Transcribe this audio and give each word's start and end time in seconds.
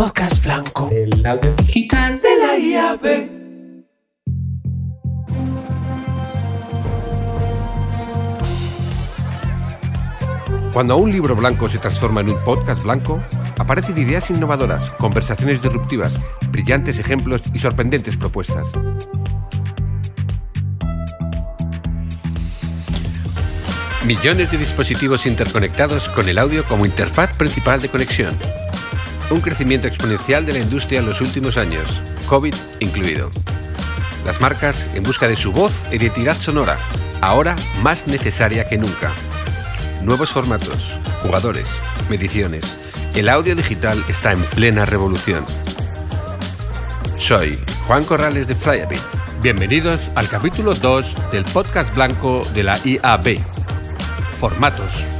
podcast 0.00 0.42
blanco, 0.42 0.88
el 0.90 1.26
audio 1.26 1.52
digital 1.56 2.18
de 2.22 2.38
la 2.38 2.56
IAB. 2.56 3.28
Cuando 10.72 10.96
un 10.96 11.12
libro 11.12 11.36
blanco 11.36 11.68
se 11.68 11.76
transforma 11.76 12.22
en 12.22 12.30
un 12.30 12.42
podcast 12.44 12.82
blanco, 12.82 13.22
aparecen 13.58 13.98
ideas 13.98 14.30
innovadoras, 14.30 14.90
conversaciones 14.92 15.60
disruptivas, 15.60 16.18
brillantes 16.50 16.98
ejemplos 16.98 17.42
y 17.52 17.58
sorprendentes 17.58 18.16
propuestas. 18.16 18.68
Millones 24.06 24.50
de 24.50 24.56
dispositivos 24.56 25.26
interconectados 25.26 26.08
con 26.08 26.26
el 26.26 26.38
audio 26.38 26.64
como 26.64 26.86
interfaz 26.86 27.34
principal 27.34 27.82
de 27.82 27.90
conexión. 27.90 28.34
Un 29.30 29.40
crecimiento 29.40 29.86
exponencial 29.86 30.44
de 30.44 30.54
la 30.54 30.58
industria 30.58 30.98
en 30.98 31.06
los 31.06 31.20
últimos 31.20 31.56
años, 31.56 32.02
COVID 32.26 32.54
incluido. 32.80 33.30
Las 34.26 34.40
marcas 34.40 34.90
en 34.94 35.04
busca 35.04 35.28
de 35.28 35.36
su 35.36 35.52
voz 35.52 35.84
e 35.92 35.96
identidad 35.96 36.36
sonora, 36.36 36.78
ahora 37.20 37.54
más 37.80 38.08
necesaria 38.08 38.66
que 38.66 38.76
nunca. 38.76 39.12
Nuevos 40.02 40.32
formatos, 40.32 40.98
jugadores, 41.22 41.68
mediciones. 42.08 42.76
El 43.14 43.28
audio 43.28 43.54
digital 43.54 44.04
está 44.08 44.32
en 44.32 44.42
plena 44.42 44.84
revolución. 44.84 45.46
Soy 47.16 47.56
Juan 47.86 48.04
Corrales 48.04 48.48
de 48.48 48.56
Flyabit. 48.56 49.00
Bienvenidos 49.42 50.10
al 50.16 50.28
capítulo 50.28 50.74
2 50.74 51.30
del 51.30 51.44
podcast 51.44 51.94
blanco 51.94 52.42
de 52.52 52.64
la 52.64 52.78
IAB. 52.84 53.38
Formatos. 54.38 55.19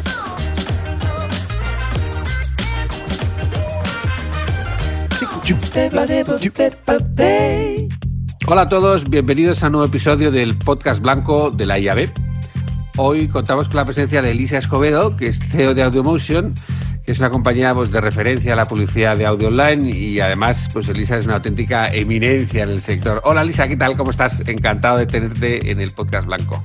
Hola 8.46 8.62
a 8.62 8.68
todos, 8.68 9.10
bienvenidos 9.10 9.62
a 9.62 9.66
un 9.66 9.72
nuevo 9.72 9.86
episodio 9.86 10.30
del 10.30 10.54
podcast 10.54 11.02
blanco 11.02 11.50
de 11.50 11.66
la 11.66 11.76
IAB. 11.76 12.08
Hoy 12.96 13.26
contamos 13.26 13.66
con 13.66 13.76
la 13.76 13.84
presencia 13.84 14.22
de 14.22 14.30
Elisa 14.30 14.58
Escobedo, 14.58 15.16
que 15.16 15.26
es 15.26 15.40
CEO 15.40 15.74
de 15.74 15.82
AudioMotion, 15.82 16.54
que 17.04 17.10
es 17.10 17.18
una 17.18 17.30
compañía 17.30 17.74
pues, 17.74 17.90
de 17.90 18.00
referencia 18.00 18.52
a 18.52 18.56
la 18.56 18.66
publicidad 18.66 19.16
de 19.16 19.26
audio 19.26 19.48
online 19.48 19.90
y 19.90 20.20
además 20.20 20.70
pues 20.72 20.86
Elisa 20.86 21.16
es 21.16 21.24
una 21.24 21.36
auténtica 21.36 21.92
eminencia 21.92 22.62
en 22.62 22.70
el 22.70 22.80
sector. 22.80 23.20
Hola 23.24 23.42
Elisa, 23.42 23.66
¿qué 23.66 23.76
tal? 23.76 23.96
¿Cómo 23.96 24.12
estás? 24.12 24.46
Encantado 24.46 24.98
de 24.98 25.06
tenerte 25.06 25.68
en 25.68 25.80
el 25.80 25.90
podcast 25.90 26.26
blanco. 26.26 26.62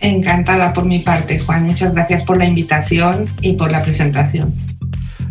Encantada 0.00 0.72
por 0.72 0.84
mi 0.84 0.98
parte, 0.98 1.38
Juan. 1.38 1.64
Muchas 1.64 1.94
gracias 1.94 2.24
por 2.24 2.38
la 2.38 2.46
invitación 2.46 3.26
y 3.40 3.52
por 3.52 3.70
la 3.70 3.84
presentación. 3.84 4.69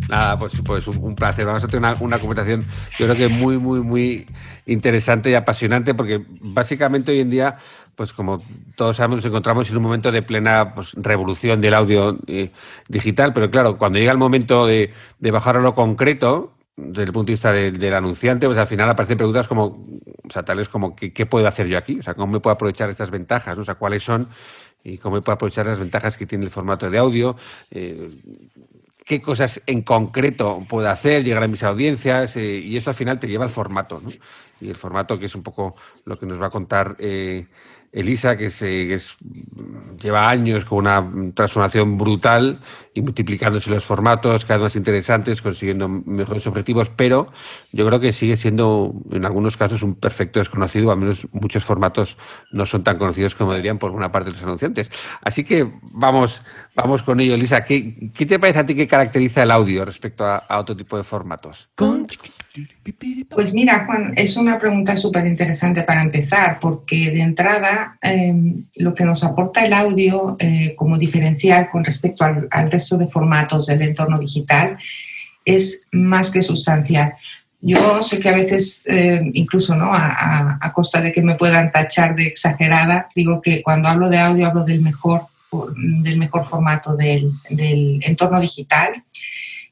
Nada, 0.10 0.38
pues, 0.40 0.54
pues 0.66 0.88
un, 0.88 1.16
placer. 1.16 1.46
Vamos 1.46 1.64
a 1.64 1.68
tener 1.68 1.80
una, 1.80 1.96
una, 2.02 2.20
conversación, 2.20 2.66
yo 2.98 3.06
creo 3.06 3.16
que 3.16 3.28
muy, 3.28 3.58
muy, 3.58 3.82
muy 3.82 4.26
interesante 4.66 5.30
y 5.30 5.36
apasionante, 5.36 5.94
porque 5.94 6.26
básicamente 6.42 7.12
hoy 7.12 7.22
en 7.22 7.30
día 7.30 7.58
pues 8.00 8.14
como 8.14 8.42
todos 8.78 8.96
sabemos, 8.96 9.18
nos 9.18 9.26
encontramos 9.26 9.70
en 9.70 9.76
un 9.76 9.84
momento 9.84 10.10
de 10.10 10.22
plena 10.22 10.74
pues, 10.74 10.94
revolución 10.94 11.60
del 11.60 11.74
audio 11.74 12.18
eh, 12.28 12.50
digital, 12.88 13.34
pero 13.34 13.52
claro, 13.52 13.78
cuando 13.78 14.00
llega 14.00 14.14
el 14.14 14.18
momento 14.18 14.66
de, 14.66 14.94
bajar 15.20 15.58
a 15.58 15.60
lo 15.60 15.76
concreto, 15.76 16.54
desde 16.78 17.04
el 17.04 17.12
punto 17.12 17.26
de 17.26 17.34
vista 17.34 17.52
del 17.52 17.94
anunciante, 17.94 18.48
pues 18.48 18.58
al 18.58 18.68
final 18.68 18.90
aparecen 18.90 19.18
preguntas 19.18 19.50
como, 19.50 19.66
o 19.66 20.30
sea, 20.30 20.44
tales 20.44 20.70
como, 20.70 20.96
¿qué, 20.96 21.26
puedo 21.26 21.46
hacer 21.46 21.68
yo 21.68 21.78
aquí? 21.78 22.00
O 22.00 22.02
sea, 22.02 22.14
¿cómo 22.14 22.32
me 22.32 22.40
puedo 22.40 22.54
aprovechar 22.54 22.90
estas 22.90 23.12
ventajas? 23.12 23.58
O 23.58 23.66
sea, 23.66 23.76
¿cuáles 23.76 24.02
son? 24.02 24.30
Y 24.84 24.98
cómo 24.98 25.16
me 25.16 25.22
puedo 25.22 25.36
aprovechar 25.36 25.66
las 25.66 25.80
ventajas 25.80 26.18
que 26.18 26.26
tiene 26.26 26.46
el 26.46 26.52
formato 26.52 26.90
de 26.90 26.98
audio. 26.98 27.36
Eh, 27.72 28.10
qué 29.06 29.22
cosas 29.22 29.62
en 29.66 29.82
concreto 29.82 30.64
puedo 30.70 30.88
hacer, 30.90 31.24
llegar 31.24 31.44
a 31.44 31.48
mis 31.48 31.64
audiencias, 31.64 32.36
eh, 32.38 32.58
y 32.58 32.78
eso 32.78 32.92
al 32.92 32.96
final 32.96 33.20
te 33.20 33.28
lleva 33.28 33.44
al 33.44 33.52
formato, 33.52 34.02
¿no? 34.02 34.10
Y 34.62 34.70
el 34.70 34.76
formato 34.76 35.18
que 35.18 35.26
es 35.26 35.36
un 35.36 35.44
poco 35.44 35.76
lo 36.06 36.18
que 36.18 36.26
nos 36.26 36.42
va 36.42 36.48
a 36.48 36.50
contar 36.50 36.96
Elisa, 37.92 38.38
que, 38.38 38.52
se, 38.52 38.98
lleva 40.00 40.30
años 40.30 40.66
con 40.66 40.80
una 40.80 41.34
transformación 41.34 41.98
brutal 41.98 42.60
y 42.94 43.02
multiplicándose 43.02 43.70
los 43.70 43.84
formatos 43.84 44.46
cada 44.46 44.58
vez 44.58 44.64
más 44.64 44.76
interesantes, 44.76 45.42
consiguiendo 45.42 45.88
mejores 45.88 46.46
objetivos, 46.46 46.90
pero 46.96 47.32
yo 47.72 47.86
creo 47.88 48.00
que 48.00 48.14
sigue 48.14 48.38
siendo 48.38 48.94
en 49.12 49.26
algunos 49.26 49.58
casos 49.58 49.82
un 49.82 49.96
perfecto 49.96 50.40
desconocido, 50.40 50.92
al 50.92 50.98
menos 50.98 51.28
muchos 51.32 51.64
formatos 51.64 52.18
no 52.52 52.66
son 52.66 52.84
tan 52.84 52.98
conocidos 52.98 53.34
como 53.36 53.52
deberían 53.52 53.80
por 53.80 53.92
una 53.92 54.12
parte 54.12 54.30
de 54.30 54.36
los 54.36 54.44
anunciantes. 54.44 54.92
Así 55.22 55.44
que 55.44 55.72
vamos, 55.82 56.44
vamos 56.76 57.04
con 57.04 57.20
ello, 57.20 57.36
Elisa. 57.36 57.64
¿Qué, 57.64 58.12
¿Qué, 58.14 58.26
te 58.26 58.40
parece 58.40 58.60
a 58.60 58.66
ti 58.66 58.76
que 58.76 58.88
caracteriza 58.88 59.44
el 59.44 59.52
audio 59.52 59.86
respecto 59.86 60.26
a, 60.26 60.38
a 60.38 60.60
otro 60.60 60.76
tipo 60.76 60.98
de 60.98 61.04
formatos? 61.04 61.70
Pues 63.30 63.54
mira, 63.54 63.86
Juan, 63.86 64.14
es 64.16 64.36
una 64.38 64.58
pregunta 64.58 64.98
súper 64.98 65.26
interesante 65.28 65.84
para 65.84 66.02
empezar, 66.02 66.60
porque 66.60 67.12
de 67.12 67.22
entrada 67.22 67.98
em, 68.02 68.66
lo 68.78 68.94
que 68.94 69.06
nos 69.06 69.24
aporta 69.24 69.64
el 69.64 69.74
audio 69.74 70.36
eh, 70.40 70.74
como 70.76 70.98
diferencial 70.98 71.70
con 71.70 71.84
respecto 71.84 72.24
al, 72.24 72.72
resto 72.72 72.98
de 72.98 73.08
formatos 73.08 73.68
del 73.68 73.82
entorno 73.82 74.20
digital 74.20 74.78
es 75.46 75.88
más 75.92 76.32
que 76.32 76.42
sustancial. 76.42 77.14
Yo 77.62 78.02
sé 78.04 78.20
que 78.20 78.30
a 78.30 78.34
veces, 78.34 78.84
em, 78.88 79.32
incluso 79.34 79.76
¿no? 79.76 79.92
A, 79.94 80.72
costa 80.74 81.02
de 81.02 81.12
que 81.12 81.22
me 81.22 81.36
puedan 81.36 81.72
tachar 81.72 82.16
de 82.16 82.26
exagerada, 82.26 83.10
digo 83.16 83.42
que 83.42 83.62
cuando 83.62 83.90
hablo 83.90 84.10
de 84.10 84.18
audio 84.18 84.48
hablo 84.48 84.64
del 84.64 84.82
mejor, 84.82 85.28
del 86.02 86.18
mejor 86.18 86.48
formato 86.48 86.96
del, 86.96 87.32
del 87.50 88.00
entorno 88.04 88.40
digital 88.40 89.04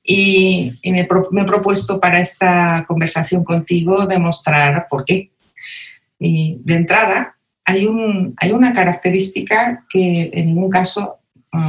y, 0.09 0.79
me, 0.85 1.01
he 1.01 1.43
propuesto 1.45 1.99
para 1.99 2.21
esta 2.21 2.85
conversación 2.88 3.43
contigo 3.43 4.07
demostrar 4.07 4.87
por 4.89 5.03
qué. 5.03 5.31
Y 6.17 6.59
de 6.63 6.75
entrada, 6.75 7.35
hay, 7.66 7.85
un, 7.85 8.33
hay 8.37 8.53
una 8.53 8.73
característica 8.73 9.85
que 9.89 10.31
en 10.33 10.47
ningún 10.47 10.69
caso 10.69 11.17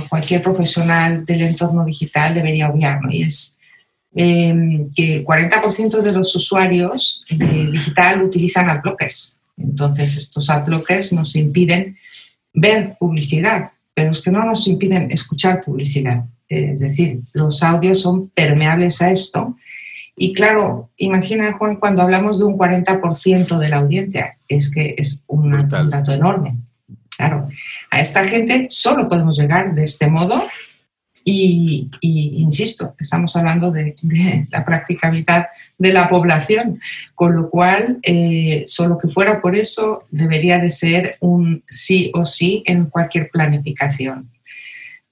cualquier 0.09 0.43
profesional 0.43 1.27
del 1.27 1.43
entorno 1.43 1.85
digital 1.85 2.35
debería 2.35 2.69
obviar, 2.69 3.01
y 3.11 3.23
es 3.23 3.59
em, 4.15 4.93
que 4.95 5.17
el 5.17 5.25
40% 5.25 6.01
de 6.01 6.13
los 6.13 6.35
usuarios 6.37 7.25
de 7.31 7.71
digital 7.73 8.23
utilizan 8.23 8.69
adblockers. 8.69 9.41
Entonces, 9.57 10.17
estos 10.17 10.49
adblockers 10.51 11.13
nos 11.13 11.35
impiden 11.35 11.99
ver 12.53 12.97
publicidad, 12.99 13.73
pero 13.99 14.13
es 14.13 14.21
que 14.21 14.31
no 14.31 14.45
nos 14.45 14.69
impiden 14.69 15.11
escuchar 15.11 15.61
publicidad. 15.61 16.25
Es 16.49 16.79
decir, 16.79 17.23
los 17.33 17.65
audios 17.65 18.01
son 18.01 18.29
permeables 18.29 19.03
a 19.03 19.11
esto. 19.11 19.57
Y 20.15 20.33
claro, 20.35 20.91
imagina, 20.99 21.55
Juan, 21.55 21.81
cuando 21.81 22.03
hablamos 22.03 22.39
de 22.39 22.45
un 22.45 22.57
40% 22.57 23.59
de 23.59 23.69
la 23.69 23.79
audiencia, 23.79 24.39
es 24.47 24.73
que 24.73 24.95
es 24.97 25.25
un, 25.27 25.51
dato 25.69 26.13
enorme. 26.13 26.59
Claro, 27.17 27.49
a 27.91 28.01
esta 28.01 28.23
gente 28.23 28.69
solo 28.71 29.09
podemos 29.09 29.37
llegar 29.37 29.75
de 29.75 29.83
este 29.83 30.07
modo 30.07 30.45
y, 31.25 31.91
insisto, 32.01 32.95
estamos 32.99 33.35
hablando 33.37 33.71
de, 33.71 33.95
la 34.51 34.65
práctica 34.65 35.11
mitad 35.11 35.47
de 35.77 35.93
la 35.93 36.09
población, 36.09 36.81
con 37.15 37.35
lo 37.35 37.51
cual, 37.51 37.99
eh, 38.03 38.65
solo 38.67 38.99
que 38.99 39.09
fuera 39.09 39.41
por 39.41 39.57
eso, 39.57 40.05
debería 40.11 40.59
de 40.59 40.71
ser 40.71 41.17
un 41.21 41.63
sí 41.69 42.11
o 42.15 42.27
sí 42.27 42.63
en 42.67 42.87
cualquier 42.87 43.31
planificación. 43.31 44.31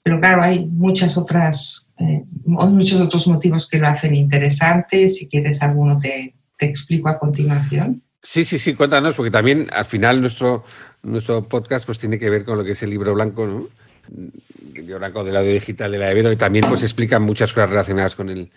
Pero 0.03 0.21
claro, 0.21 0.43
hay 0.43 0.65
muchas 0.65 1.19
otras, 1.19 1.91
eh, 1.99 2.23
muchos 2.45 3.01
otros 3.01 3.27
motivos 3.27 3.69
que 3.69 3.79
lo 3.79 3.89
hacen 3.89 4.15
interesante. 4.15 5.11
Si 5.11 5.29
quieres 5.29 5.63
alguno 5.63 5.99
te, 5.99 6.35
te 6.57 6.67
explico 6.67 7.09
a 7.09 7.19
continuación. 7.19 8.03
Sí, 8.23 8.45
sí, 8.45 8.59
sí, 8.59 8.75
cuéntanos, 8.75 9.15
porque 9.15 9.31
también 9.31 9.69
al 9.73 9.85
final 9.85 10.21
nuestro, 10.21 10.65
nuestro 11.03 11.49
podcast 11.49 11.87
pues 11.87 11.99
tiene 11.99 12.19
que 12.19 12.31
ver 12.31 12.45
con 12.45 12.59
lo 12.59 12.65
que 12.65 12.73
es 12.73 12.83
el 12.83 12.91
libro 12.91 13.15
blanco, 13.15 13.47
¿no? 13.47 13.69
Blanco 14.09 15.25
del 15.25 15.37
audio 15.37 15.53
digital 15.53 15.93
de 15.93 15.99
la 15.99 16.11
Evedo 16.11 16.33
y 16.33 16.37
también 16.37 16.67
pues 16.69 16.83
explican 16.83 17.23
muchas 17.23 17.53
cosas 17.53 17.71
relacionadas 17.71 18.15
con 18.15 18.31
el, 18.31 18.51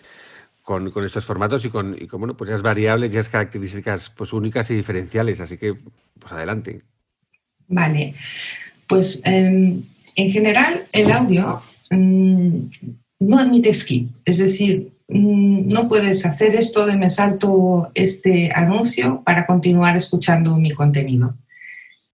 con, 0.62 1.04
estos 1.04 1.24
formatos 1.24 1.64
y 1.64 1.68
con, 1.70 1.96
y 1.98 2.06
bueno, 2.06 2.36
pues 2.36 2.50
esas 2.50 2.62
variables 2.62 3.12
y 3.12 3.16
esas 3.16 3.28
características 3.28 4.10
pues 4.10 4.32
únicas 4.32 4.70
y 4.70 4.76
diferenciales. 4.76 5.40
Así 5.40 5.56
que, 5.56 5.74
pues 6.18 6.32
adelante. 6.32 6.82
Vale. 7.66 8.14
Pues 8.86 9.20
em, 9.24 9.82
en 10.16 10.32
general 10.32 10.86
el 10.92 11.10
audio 11.10 11.62
mm, 11.90 12.64
no 13.20 13.38
admite 13.38 13.74
skip, 13.74 14.10
es 14.24 14.38
decir, 14.38 14.92
mm, 15.08 15.68
no 15.68 15.88
puedes 15.88 16.24
hacer 16.26 16.54
esto 16.56 16.86
de 16.86 16.96
me 16.96 17.10
salto 17.10 17.90
este 17.94 18.50
anuncio 18.54 19.22
para 19.24 19.46
continuar 19.46 19.96
escuchando 19.96 20.56
mi 20.56 20.70
contenido. 20.72 21.34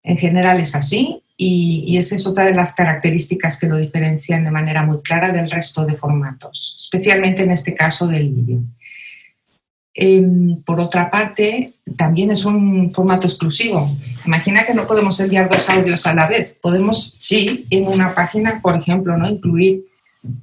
En 0.02 0.16
general 0.16 0.60
es 0.60 0.74
así 0.74 1.22
y, 1.36 1.98
esa 1.98 2.14
es 2.14 2.26
otra 2.26 2.46
de 2.46 2.54
las 2.54 2.74
características 2.74 3.58
que 3.58 3.66
lo 3.66 3.76
diferencian 3.76 4.44
de 4.44 4.50
manera 4.50 4.84
muy 4.84 5.02
clara 5.02 5.30
del 5.30 5.50
resto 5.50 5.84
de 5.84 5.96
formatos, 5.96 6.76
especialmente 6.80 7.42
en 7.42 7.50
este 7.50 7.74
caso 7.74 8.06
del 8.06 8.30
vídeo. 8.30 8.62
Em, 9.92 10.62
por 10.62 10.78
otra 10.80 11.10
parte, 11.10 11.74
también 11.96 12.30
es 12.30 12.44
un 12.44 12.92
formato 12.92 13.26
exclusivo. 13.26 13.96
Imagina 14.26 14.64
que 14.64 14.74
no 14.74 14.86
podemos 14.86 15.18
enviar 15.20 15.48
dos 15.48 15.70
audios 15.70 16.06
a 16.06 16.14
la 16.14 16.26
vez. 16.26 16.54
Podemos, 16.60 17.14
sí, 17.16 17.66
en 17.70 17.86
una 17.86 18.14
página, 18.14 18.60
por 18.60 18.76
ejemplo, 18.76 19.16
¿no? 19.16 19.28
incluir 19.28 19.84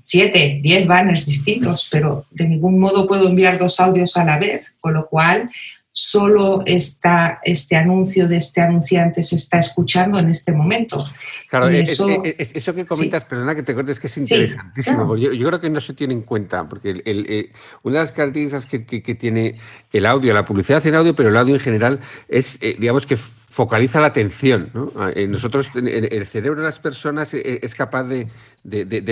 siete, 0.04 0.60
diez 0.63 0.88
banners 0.88 1.25
distintos, 1.25 1.88
pero 1.92 2.25
de 2.31 2.48
ningún 2.48 2.80
modo 2.80 3.07
puedo 3.07 3.28
enviar 3.28 3.57
dos 3.57 3.80
audios 3.80 4.16
a 4.18 4.24
la 4.24 4.39
vez, 4.39 4.74
con 4.80 4.94
lo 4.94 5.07
cual 5.07 5.50
solo 5.95 6.63
está 6.66 7.40
este 7.44 7.75
anuncio 7.75 8.28
de 8.28 8.38
este 8.38 8.62
anunciante 8.62 9.22
se 9.22 9.36
está 9.36 9.60
escuchando 9.60 10.18
en 10.18 10.31
este 10.31 10.51
momento. 10.51 10.98
Claro, 11.48 11.69
eso, 11.69 12.07
eso, 12.25 12.74
que 12.74 12.84
comentas, 12.84 13.25
perdona 13.25 13.54
que 13.54 13.62
te 13.62 13.75
cortes, 13.75 14.00
que 14.00 14.07
es 14.07 14.18
interesantísimo, 14.18 15.16
yo, 15.16 15.30
creo 15.30 15.62
que 15.62 15.69
no 15.69 15.80
se 15.80 15.94
tiene 15.94 16.16
en 16.16 16.24
cuenta, 16.24 16.68
porque 16.68 16.90
el, 17.06 17.51
una 17.84 17.98
de 17.98 18.01
las 18.01 18.12
características 18.12 18.66
que, 18.66 18.86
que, 18.86 19.13
tiene 19.13 19.60
el 19.92 20.07
audio, 20.07 20.34
la 20.34 20.45
publicidad 20.45 20.84
en 20.88 20.95
audio, 20.95 21.16
pero 21.16 21.30
el 21.30 21.38
audio 21.38 21.54
en 21.54 21.62
general, 21.62 22.00
es, 22.28 22.57
eh, 22.62 22.75
digamos 22.80 23.06
que 23.06 23.16
focaliza 23.54 24.02
la 24.02 24.08
atención. 24.08 24.72
Ah, 24.98 25.12
eh, 25.14 25.28
nosotros, 25.28 25.70
el 25.76 26.26
cerebro 26.26 26.62
de 26.62 26.66
las 26.66 26.80
personas 26.80 27.36
eh, 27.36 27.60
es 27.62 27.76
capaz 27.76 28.06
de, 28.06 28.28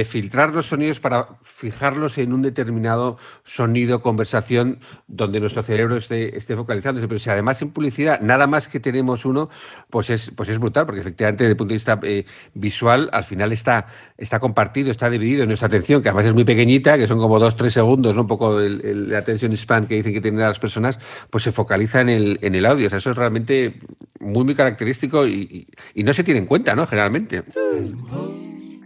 filtrar 0.03 0.51
los 0.51 0.65
sonidos 0.65 0.99
para 0.99 1.27
fijarlos 1.43 2.17
en 2.17 2.33
un 2.33 2.41
determinado 2.41 3.19
sonido, 3.43 4.01
conversación, 4.01 4.79
donde 5.07 5.39
nuestro 5.39 5.61
cerebro 5.61 5.95
esté, 5.95 6.35
esté 6.35 6.55
focalizándose. 6.55 7.07
Pero 7.07 7.19
si 7.19 7.29
además 7.29 7.61
en 7.61 7.69
publicidad 7.69 8.19
nada 8.21 8.47
más 8.47 8.67
que 8.67 8.79
tenemos 8.79 9.25
uno, 9.25 9.51
pues 9.91 10.09
es, 10.09 10.31
pues 10.35 10.49
es 10.49 10.57
brutal, 10.57 10.87
porque 10.87 11.01
efectivamente 11.01 11.43
desde 11.43 11.51
el 11.51 11.57
punto 11.57 11.73
de 11.73 11.75
vista 11.75 11.99
eh, 12.01 12.25
visual 12.55 13.11
al 13.13 13.25
final 13.25 13.51
está, 13.51 13.89
está 14.17 14.39
compartido, 14.39 14.89
está 14.89 15.11
dividido 15.11 15.43
en 15.43 15.49
nuestra 15.49 15.67
atención, 15.67 16.01
que 16.01 16.09
además 16.09 16.25
es 16.25 16.33
muy 16.33 16.45
pequeñita, 16.45 16.97
que 16.97 17.05
son 17.05 17.19
como 17.19 17.37
dos, 17.37 17.55
tres 17.55 17.73
segundos, 17.73 18.17
un 18.17 18.25
poco 18.25 18.59
el, 18.59 19.11
la 19.11 19.19
atención 19.19 19.55
span 19.55 19.85
que 19.85 19.97
dicen 19.97 20.13
que 20.13 20.21
tienen 20.21 20.39
las 20.39 20.57
personas, 20.57 20.97
pues 21.29 21.43
se 21.43 21.51
focaliza 21.51 22.01
en 22.01 22.09
el, 22.09 22.39
en 22.41 22.55
el 22.55 22.65
audio. 22.65 22.87
Eso 22.87 23.11
es 23.11 23.15
realmente 23.15 23.79
muy, 24.21 24.43
muy 24.43 24.55
característico 24.55 25.27
y, 25.27 25.67
no 25.95 26.13
se 26.13 26.23
tiene 26.23 26.39
en 26.39 26.45
cuenta, 26.45 26.75
¿no? 26.75 26.87
Generalmente. 26.87 27.43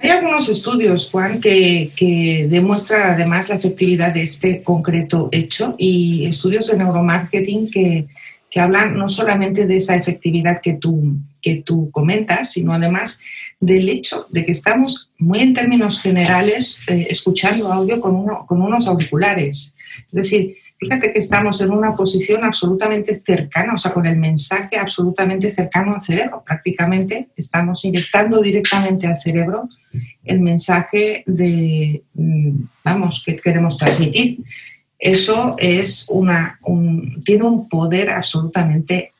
Hay 0.01 0.09
algunos 0.09 0.49
estudios, 0.49 1.09
Juan, 1.09 1.39
que, 1.39 1.91
que, 1.95 2.47
demuestran 2.49 3.13
además 3.13 3.49
la 3.49 3.55
efectividad 3.55 4.13
de 4.13 4.23
este 4.23 4.63
concreto 4.63 5.29
hecho 5.31 5.75
y 5.77 6.25
estudios 6.25 6.67
de 6.67 6.77
neuromarketing 6.77 7.71
que, 7.71 8.07
que 8.55 8.59
hablan 8.61 8.95
no 8.95 9.09
solamente 9.09 9.67
de 9.67 9.77
esa 9.77 9.97
efectividad 9.97 10.61
que 10.61 10.75
tú, 10.75 11.17
que 11.41 11.63
tú 11.65 11.89
comentas, 11.91 12.53
sino 12.53 12.73
además 12.73 13.21
del 13.59 13.89
hecho 13.89 14.27
de 14.29 14.45
que 14.45 14.53
estamos 14.53 15.09
muy 15.17 15.39
en 15.39 15.53
términos 15.53 16.01
generales 16.01 16.81
eh, 16.87 17.07
escuchando 17.09 17.71
audio 17.71 17.99
con, 17.99 18.15
uno, 18.15 18.45
con 18.47 18.61
unos 18.61 18.87
auriculares. 18.87 19.75
Es 20.09 20.17
decir, 20.23 20.55
Fíjate 20.77 21.13
que 21.13 21.19
estamos 21.19 21.61
en 21.61 21.71
una 21.71 21.95
posición 21.95 22.43
absolutamente 22.43 23.21
cercana, 23.21 23.75
o 23.75 23.77
sea, 23.77 23.93
con 23.93 24.05
el 24.05 24.17
mensaje 24.17 24.77
absolutamente 24.77 25.53
cercano 25.53 25.95
al 25.95 26.03
cerebro. 26.03 26.43
Prácticamente 26.45 27.29
estamos 27.37 27.85
inyectando 27.85 28.41
directamente 28.41 29.07
al 29.07 29.19
cerebro 29.19 29.69
el 30.25 30.41
mensaje 30.41 31.23
de, 31.25 32.03
mm, 32.13 32.63
vamos, 32.83 33.23
que 33.25 33.37
queremos 33.37 33.77
transmitir. 33.77 34.43
Eso 34.99 35.55
es 35.59 36.07
una, 36.09 36.59
tiene 37.23 37.43
un 37.43 37.69
poder 37.69 38.09
absolutamente 38.09 39.11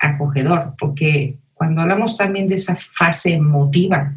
acogedor, 0.00 0.74
porque 0.78 1.36
cuando 1.54 1.80
hablamos 1.80 2.16
también 2.16 2.46
de 2.46 2.54
esa 2.54 2.76
fase 2.76 3.34
emotiva 3.34 4.14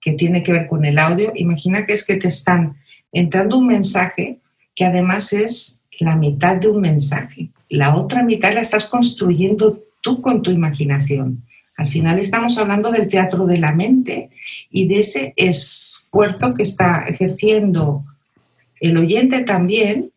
que 0.00 0.12
tiene 0.12 0.42
que 0.42 0.52
ver 0.52 0.66
con 0.66 0.84
el 0.84 0.98
audio, 0.98 1.32
imagina 1.34 1.84
que 1.84 1.92
es 1.92 2.04
que 2.04 2.16
te 2.16 2.28
están 2.28 2.76
entrando 3.12 3.58
un 3.58 3.66
mensaje 3.66 4.38
que 4.74 4.86
además 4.86 5.32
es 5.32 5.79
la 6.00 6.16
mitad 6.16 6.56
de 6.56 6.68
un 6.68 6.80
mensaje. 6.80 7.50
La 7.68 7.94
otra 7.94 8.22
mitad 8.22 8.52
la 8.52 8.62
estás 8.62 8.86
construyendo 8.86 9.78
tú 10.00 10.20
con 10.20 10.42
tu 10.42 10.50
imaginación. 10.50 11.44
Al 11.76 11.88
final 11.88 12.18
estamos 12.18 12.58
hablando 12.58 12.90
del 12.90 13.08
teatro 13.08 13.46
de 13.46 13.58
la 13.58 13.72
mente 13.72 14.30
y 14.70 14.88
de 14.88 14.98
ese 14.98 15.32
esfuerzo 15.36 16.52
que 16.54 16.62
está 16.62 17.06
ejerciendo 17.08 18.04
el 18.80 18.96
oyente 18.96 19.44
también 19.44 20.10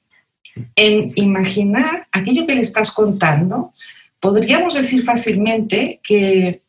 en 0.76 1.12
imaginar 1.16 2.08
aquello 2.12 2.48
que 2.48 2.56
le 2.56 2.62
estás 2.62 2.92
contando. 2.92 3.74
Podríamos 4.20 4.74
decir 4.74 5.04
fácilmente 5.04 6.00
que 6.04 6.62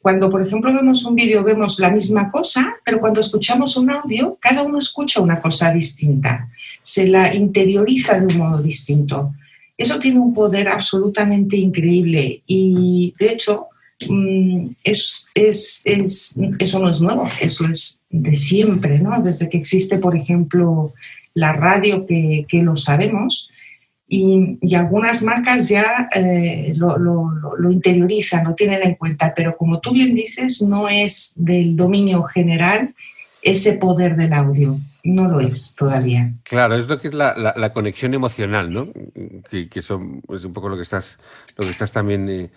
cuando, 0.00 0.30
por 0.30 0.42
ejemplo, 0.42 0.72
vemos 0.72 1.04
un 1.04 1.14
vídeo 1.14 1.42
vemos 1.42 1.78
la 1.78 1.90
misma 1.90 2.30
cosa, 2.30 2.76
pero 2.84 3.00
cuando 3.00 3.20
escuchamos 3.20 3.76
un 3.76 3.90
audio, 3.90 4.38
cada 4.40 4.62
uno 4.62 4.78
escucha 4.78 5.20
una 5.20 5.40
cosa 5.40 5.72
distinta, 5.72 6.48
se 6.88 7.06
la 7.06 7.34
interioriza 7.34 8.18
de 8.18 8.26
un 8.26 8.38
modo 8.38 8.62
distinto. 8.62 9.34
Eso 9.76 10.00
tiene 10.00 10.20
un 10.20 10.32
poder 10.32 10.68
absolutamente 10.68 11.56
increíble 11.56 12.42
y, 12.46 13.14
de 13.18 13.32
hecho, 13.32 13.66
mm, 14.08 14.68
es, 14.82 15.26
es, 15.34 15.82
eso 16.58 16.78
no 16.78 16.88
es 16.90 17.00
nuevo, 17.02 17.28
eso 17.40 17.66
es 17.68 18.00
de 18.08 18.34
siempre, 18.34 19.00
¿no? 19.00 19.20
Desde 19.22 19.50
que 19.50 19.58
existe, 19.58 19.98
por 19.98 20.16
ejemplo, 20.16 20.94
la 21.34 21.52
radio, 21.52 22.06
que, 22.06 22.46
que 22.48 22.62
lo 22.62 22.74
sabemos, 22.74 23.50
y, 24.08 24.74
algunas 24.74 25.22
marcas 25.22 25.68
ya 25.68 26.08
eh, 26.14 26.72
lo, 26.74 27.70
interiorizan, 27.70 28.44
lo 28.44 28.54
tienen 28.54 28.82
en 28.82 28.94
cuenta, 28.94 29.34
pero 29.36 29.54
como 29.58 29.80
tú 29.80 29.92
bien 29.92 30.14
dices, 30.14 30.62
no 30.62 30.88
es 30.88 31.34
del 31.36 31.76
dominio 31.76 32.22
general 32.22 32.94
ese 33.42 33.74
poder 33.74 34.16
del 34.16 34.32
audio. 34.32 34.78
No 35.08 35.26
lo 35.26 35.40
es 35.40 35.74
todavía. 35.74 36.34
Claro, 36.42 36.74
es 36.74 36.86
lo 36.86 37.00
que 37.00 37.08
es 37.08 37.14
la, 37.14 37.72
conexión 37.72 38.12
emocional, 38.12 38.70
¿no? 38.70 38.92
Que, 39.50 39.80
son, 39.80 40.22
es 40.28 40.44
un 40.44 40.52
poco 40.52 40.68
lo 40.68 40.76
que 40.76 40.82
estás, 40.82 41.18
lo 41.56 41.64
que 41.64 41.70
estás 41.70 41.92
también 41.92 42.28
eh, 42.28 42.50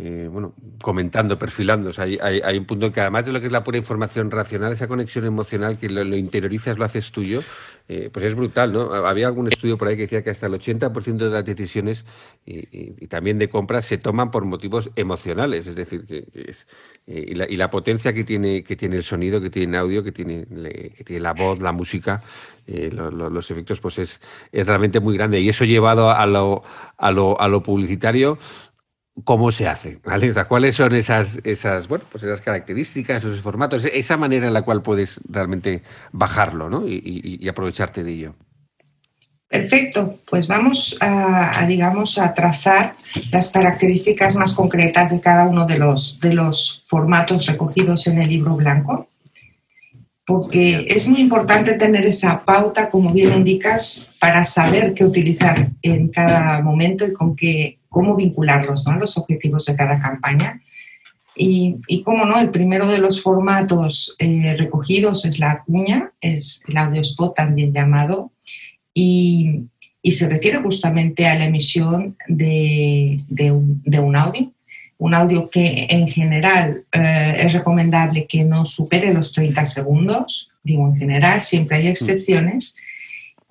eh, 0.00 0.28
bueno, 0.30 0.54
comentando, 0.80 1.40
perfilando. 1.40 1.90
hay, 1.98 2.56
un 2.56 2.66
punto 2.66 2.86
en 2.86 2.92
que 2.92 3.00
además 3.00 3.26
de 3.26 3.32
lo 3.32 3.40
que 3.40 3.46
es 3.46 3.52
la 3.52 3.64
pura 3.64 3.78
información 3.78 4.30
racional, 4.30 4.72
esa 4.72 4.86
conexión 4.86 5.24
emocional 5.24 5.76
que 5.76 5.90
lo, 5.90 6.16
interiorizas, 6.16 6.78
lo 6.78 6.84
haces 6.84 7.10
tuyo, 7.10 7.42
eh, 7.88 8.08
pues 8.12 8.24
es 8.24 8.36
brutal, 8.36 8.72
¿no? 8.72 8.92
Había 8.92 9.26
algún 9.26 9.48
estudio 9.48 9.76
por 9.76 9.88
ahí 9.88 9.96
que 9.96 10.02
decía 10.02 10.22
que 10.22 10.30
hasta 10.30 10.46
el 10.46 10.52
80% 10.52 11.16
de 11.16 11.30
las 11.30 11.44
decisiones 11.44 12.04
y, 12.46 13.08
también 13.08 13.38
de 13.38 13.48
compras 13.48 13.86
se 13.86 13.98
toman 13.98 14.30
por 14.30 14.44
motivos 14.44 14.88
emocionales, 14.94 15.66
es 15.66 15.74
decir, 15.74 16.06
que, 16.06 16.28
es, 16.32 16.68
eh, 17.08 17.46
y, 17.48 17.56
la, 17.56 17.68
potencia 17.68 18.12
que 18.12 18.22
tiene, 18.22 18.62
que 18.62 18.76
tiene 18.76 18.94
el 18.94 19.02
sonido, 19.02 19.40
que 19.40 19.50
tiene 19.50 19.76
el 19.76 19.82
audio, 19.82 20.04
que 20.04 20.12
tiene, 20.12 20.46
tiene 21.04 21.20
la 21.20 21.32
voz, 21.32 21.60
la 21.60 21.72
música, 21.72 22.22
los 22.68 23.50
efectos, 23.50 23.80
pues 23.80 23.98
es, 23.98 24.20
es 24.52 24.64
realmente 24.64 25.00
muy 25.00 25.16
grande. 25.16 25.40
Y 25.40 25.48
eso 25.48 25.64
llevado 25.64 26.10
a 26.10 26.26
lo, 26.26 26.62
a 26.98 27.10
lo, 27.10 27.40
a 27.40 27.48
lo 27.48 27.62
publicitario, 27.62 28.38
cómo 29.24 29.52
se 29.52 29.68
hace, 29.68 29.98
¿vale? 30.04 30.30
O 30.30 30.34
sea, 30.34 30.46
cuáles 30.46 30.76
son 30.76 30.94
esas, 30.94 31.38
esas, 31.44 31.88
bueno, 31.88 32.04
pues 32.10 32.24
esas 32.24 32.40
características, 32.40 33.24
esos 33.24 33.40
formatos, 33.40 33.84
esa 33.84 34.16
manera 34.16 34.46
en 34.46 34.52
la 34.52 34.62
cual 34.62 34.82
puedes 34.82 35.20
realmente 35.28 35.82
bajarlo, 36.12 36.68
¿no? 36.68 36.86
Y, 36.86 37.46
aprovecharte 37.48 38.04
de 38.04 38.12
ello. 38.12 38.34
Perfecto, 39.48 40.18
pues 40.28 40.46
vamos 40.46 40.98
a, 41.00 41.64
digamos, 41.66 42.18
a 42.18 42.34
trazar 42.34 42.94
las 43.32 43.50
características 43.50 44.36
más 44.36 44.52
concretas 44.52 45.10
de 45.10 45.20
cada 45.20 45.44
uno 45.44 45.64
de 45.64 45.78
los, 45.78 46.20
de 46.20 46.34
los 46.34 46.84
formatos 46.86 47.46
recogidos 47.46 48.06
en 48.08 48.20
el 48.20 48.28
libro 48.28 48.56
blanco, 48.56 49.08
porque 50.26 50.86
es 50.90 51.08
muy 51.08 51.22
importante 51.22 51.74
tener 51.74 52.04
esa 52.04 52.44
pauta, 52.44 52.90
como 52.90 53.14
bien 53.14 53.32
indicas, 53.32 54.10
para 54.20 54.44
saber 54.44 54.92
qué 54.92 55.04
utilizar 55.04 55.70
en 55.80 56.08
cada 56.08 56.60
momento 56.60 57.06
y 57.06 57.14
con 57.14 57.34
qué 57.34 57.77
cómo 57.88 58.16
vincularlos, 58.16 58.86
¿no? 58.86 58.98
Los 58.98 59.16
objetivos 59.16 59.64
de 59.66 59.76
cada 59.76 59.98
campaña. 59.98 60.60
Y, 61.34 61.76
y 61.86 62.02
cómo 62.02 62.24
no, 62.24 62.38
el 62.38 62.50
primero 62.50 62.86
de 62.88 62.98
los 62.98 63.22
formatos 63.22 64.16
eh, 64.18 64.56
recogidos 64.58 65.24
es 65.24 65.38
la 65.38 65.62
cuña, 65.64 66.12
es 66.20 66.64
el 66.66 66.76
audio 66.76 67.00
spot 67.00 67.36
también 67.36 67.72
llamado, 67.72 68.32
y, 68.92 69.62
y 70.02 70.12
se 70.12 70.28
refiere 70.28 70.58
justamente 70.58 71.26
a 71.26 71.38
la 71.38 71.44
emisión 71.44 72.16
de, 72.26 73.16
de, 73.28 73.52
un, 73.52 73.82
de 73.84 74.00
un, 74.00 74.16
audio, 74.16 74.52
un 74.98 75.14
audio 75.14 75.48
que 75.48 75.86
en 75.90 76.08
general 76.08 76.84
eh, 76.92 77.36
es 77.38 77.52
recomendable 77.52 78.26
que 78.26 78.44
no 78.44 78.64
supere 78.64 79.14
los 79.14 79.32
30 79.32 79.64
segundos, 79.66 80.50
digo 80.64 80.88
en 80.88 80.96
general, 80.96 81.40
siempre 81.40 81.76
hay 81.76 81.86
excepciones, 81.88 82.78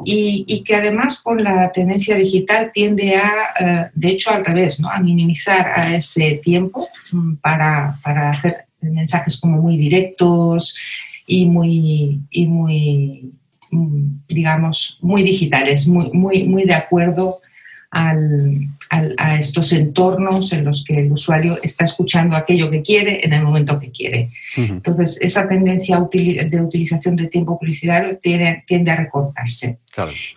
y, 0.04 0.64
que 0.64 0.76
además 0.76 1.22
con 1.22 1.44
la 1.44 1.72
tendencia 1.72 2.16
digital 2.16 2.72
tiende 2.72 3.16
a, 3.16 3.32
eh, 3.60 3.90
de 3.96 4.10
hecho 4.10 4.30
al 4.30 4.46
revés, 4.46 4.80
¿no? 4.80 4.90
a 4.90 5.00
minimizar 5.00 5.68
a 5.68 5.96
ese 5.96 6.40
tiempo 6.44 6.88
mm, 7.12 7.36
para, 7.36 7.98
para, 8.04 8.30
hacer 8.30 8.66
mensajes 8.82 9.40
como 9.40 9.58
muy 9.60 9.76
directos 9.76 10.78
y 11.26 11.46
muy, 11.48 12.22
y 12.30 12.46
muy 12.46 13.32
mm, 13.72 14.20
digamos, 14.28 15.00
muy 15.02 15.24
digitales, 15.24 15.88
muy, 15.88 16.12
muy, 16.12 16.44
muy 16.44 16.66
de 16.66 16.76
acuerdo 16.76 17.42
a 17.92 19.40
estos 19.40 19.74
entornos 19.74 20.52
en 20.54 20.66
los 20.66 20.84
que 20.84 21.00
el 21.00 21.12
usuario 21.12 21.58
está 21.62 21.86
escuchando 21.86 22.36
aquello 22.36 22.70
que 22.70 22.82
quiere 22.82 23.26
en 23.26 23.34
el 23.34 23.44
momento 23.44 23.80
que 23.80 23.92
quiere. 23.92 24.30
Entonces, 24.56 25.20
esa 25.22 25.48
tendencia 25.48 25.98
de 25.98 26.62
utilización 26.62 27.16
de 27.16 27.28
tiempo 27.28 27.58
publicitario 27.58 28.18
tiende, 28.18 28.64
tiende 28.68 28.92
a 28.92 28.98
recortarse. 28.98 29.80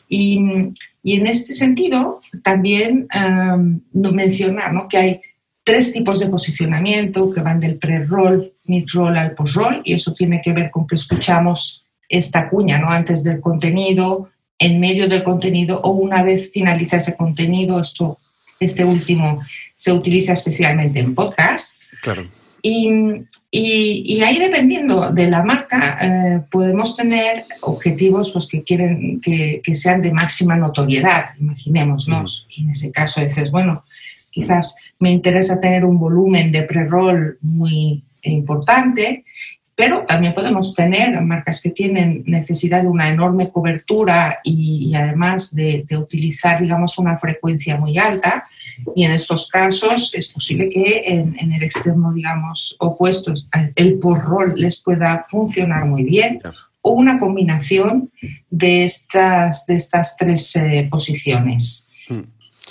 Y, 0.08 0.38
en 0.38 1.26
este 1.26 1.54
sentido, 1.54 2.20
también 2.42 3.08
mencionar 3.92 4.72
que 4.88 4.96
hay 4.96 5.20
tres 5.62 5.92
tipos 5.92 6.18
de 6.18 6.26
posicionamiento 6.26 7.30
que 7.30 7.42
van 7.42 7.60
del 7.60 7.76
pre-roll, 7.76 8.54
mid-roll 8.64 9.16
al 9.18 9.34
post-roll, 9.34 9.82
y 9.84 9.92
eso 9.92 10.14
tiene 10.14 10.40
que 10.42 10.52
ver 10.52 10.70
con 10.70 10.86
que 10.86 10.94
escuchamos 10.94 11.84
esta 12.08 12.48
cuña, 12.48 12.78
¿no? 12.78 12.88
Antes 12.88 13.22
del 13.22 13.40
contenido, 13.40 14.29
en 14.60 14.78
medio 14.78 15.08
del 15.08 15.24
contenido 15.24 15.80
o 15.82 15.90
una 15.90 16.22
vez 16.22 16.50
finaliza 16.52 16.98
ese 16.98 17.16
contenido. 17.16 17.80
Esto, 17.80 18.18
este 18.60 18.84
último 18.84 19.40
se 19.74 19.90
utiliza 19.90 20.34
especialmente 20.34 21.00
en 21.00 21.14
podcast. 21.14 21.80
Claro. 22.02 22.28
Y, 22.62 22.86
y, 23.50 24.22
ahí 24.22 24.38
dependiendo 24.38 25.10
de 25.12 25.30
la 25.30 25.42
marca 25.42 25.98
eh, 26.02 26.42
podemos 26.50 26.94
tener 26.94 27.44
objetivos 27.62 28.30
pues, 28.32 28.46
que 28.46 28.62
quieren 28.62 29.18
que, 29.22 29.62
que, 29.64 29.74
sean 29.74 30.02
de 30.02 30.12
máxima 30.12 30.56
notoriedad, 30.56 31.30
imaginémonos. 31.40 32.46
Y 32.50 32.64
en 32.64 32.70
ese 32.70 32.92
caso 32.92 33.22
dices, 33.22 33.50
bueno, 33.50 33.84
quizás 34.30 34.76
me 34.98 35.10
interesa 35.10 35.58
tener 35.58 35.86
un 35.86 35.98
volumen 35.98 36.52
de 36.52 36.64
pre-roll 36.64 37.38
muy 37.40 38.02
importante 38.24 39.24
pero 39.80 40.04
también 40.04 40.34
podemos 40.34 40.74
tener 40.74 41.18
marcas 41.22 41.62
que 41.62 41.70
tienen 41.70 42.22
necesidad 42.26 42.82
de 42.82 42.88
una 42.88 43.08
enorme 43.08 43.48
cobertura 43.48 44.40
y, 44.44 44.94
además 44.94 45.54
de, 45.54 45.86
utilizar, 45.92 46.60
digamos, 46.60 46.98
una 46.98 47.18
frecuencia 47.18 47.78
muy 47.78 47.96
alta. 47.96 48.46
Y 48.94 49.04
en 49.04 49.12
estos 49.12 49.48
casos 49.48 50.12
es 50.12 50.34
posible 50.34 50.68
que 50.68 51.04
en, 51.06 51.52
el 51.52 51.62
extremo, 51.62 52.12
digamos, 52.12 52.76
opuesto, 52.78 53.32
el 53.74 53.98
por 53.98 54.22
rol 54.22 54.52
les 54.54 54.82
pueda 54.82 55.24
funcionar 55.26 55.86
muy 55.86 56.04
bien 56.04 56.42
o 56.82 56.90
una 56.90 57.18
combinación 57.18 58.10
de 58.50 58.84
estas, 58.84 59.64
de 59.64 59.76
estas 59.76 60.14
tres 60.18 60.56
eh, 60.56 60.88
posiciones. 60.90 61.88
Hmm. 62.06 62.24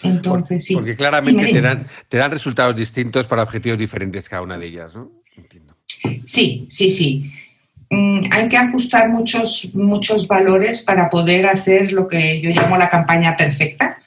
Entonces, 0.04 0.64
sí. 0.64 0.76
Porque 0.76 0.96
claramente 0.96 1.52
te 1.52 1.60
dan, 1.60 1.88
te 2.08 2.18
dan 2.18 2.30
resultados 2.30 2.76
distintos 2.76 3.26
para 3.26 3.42
objetivos 3.42 3.80
diferentes 3.80 4.30
cada 4.30 4.44
una 4.44 4.60
de 4.60 4.68
ellas, 4.68 4.96
¿no? 4.96 5.19
Sí, 6.26 6.68
sí, 6.70 6.90
sí. 6.90 7.32
Mm, 7.90 8.26
hay 8.32 8.48
que 8.50 8.58
ajustar 8.58 9.10
muchos, 9.10 9.72
muchos 9.74 10.28
valores 10.28 10.84
para 10.84 11.10
poder 11.10 11.48
hacer 11.48 11.92
lo 11.92 12.08
que 12.08 12.40
yo 12.40 12.52
llamo 12.52 12.78
la 12.78 12.90
campaña 12.90 13.36
perfecta. 13.36 13.98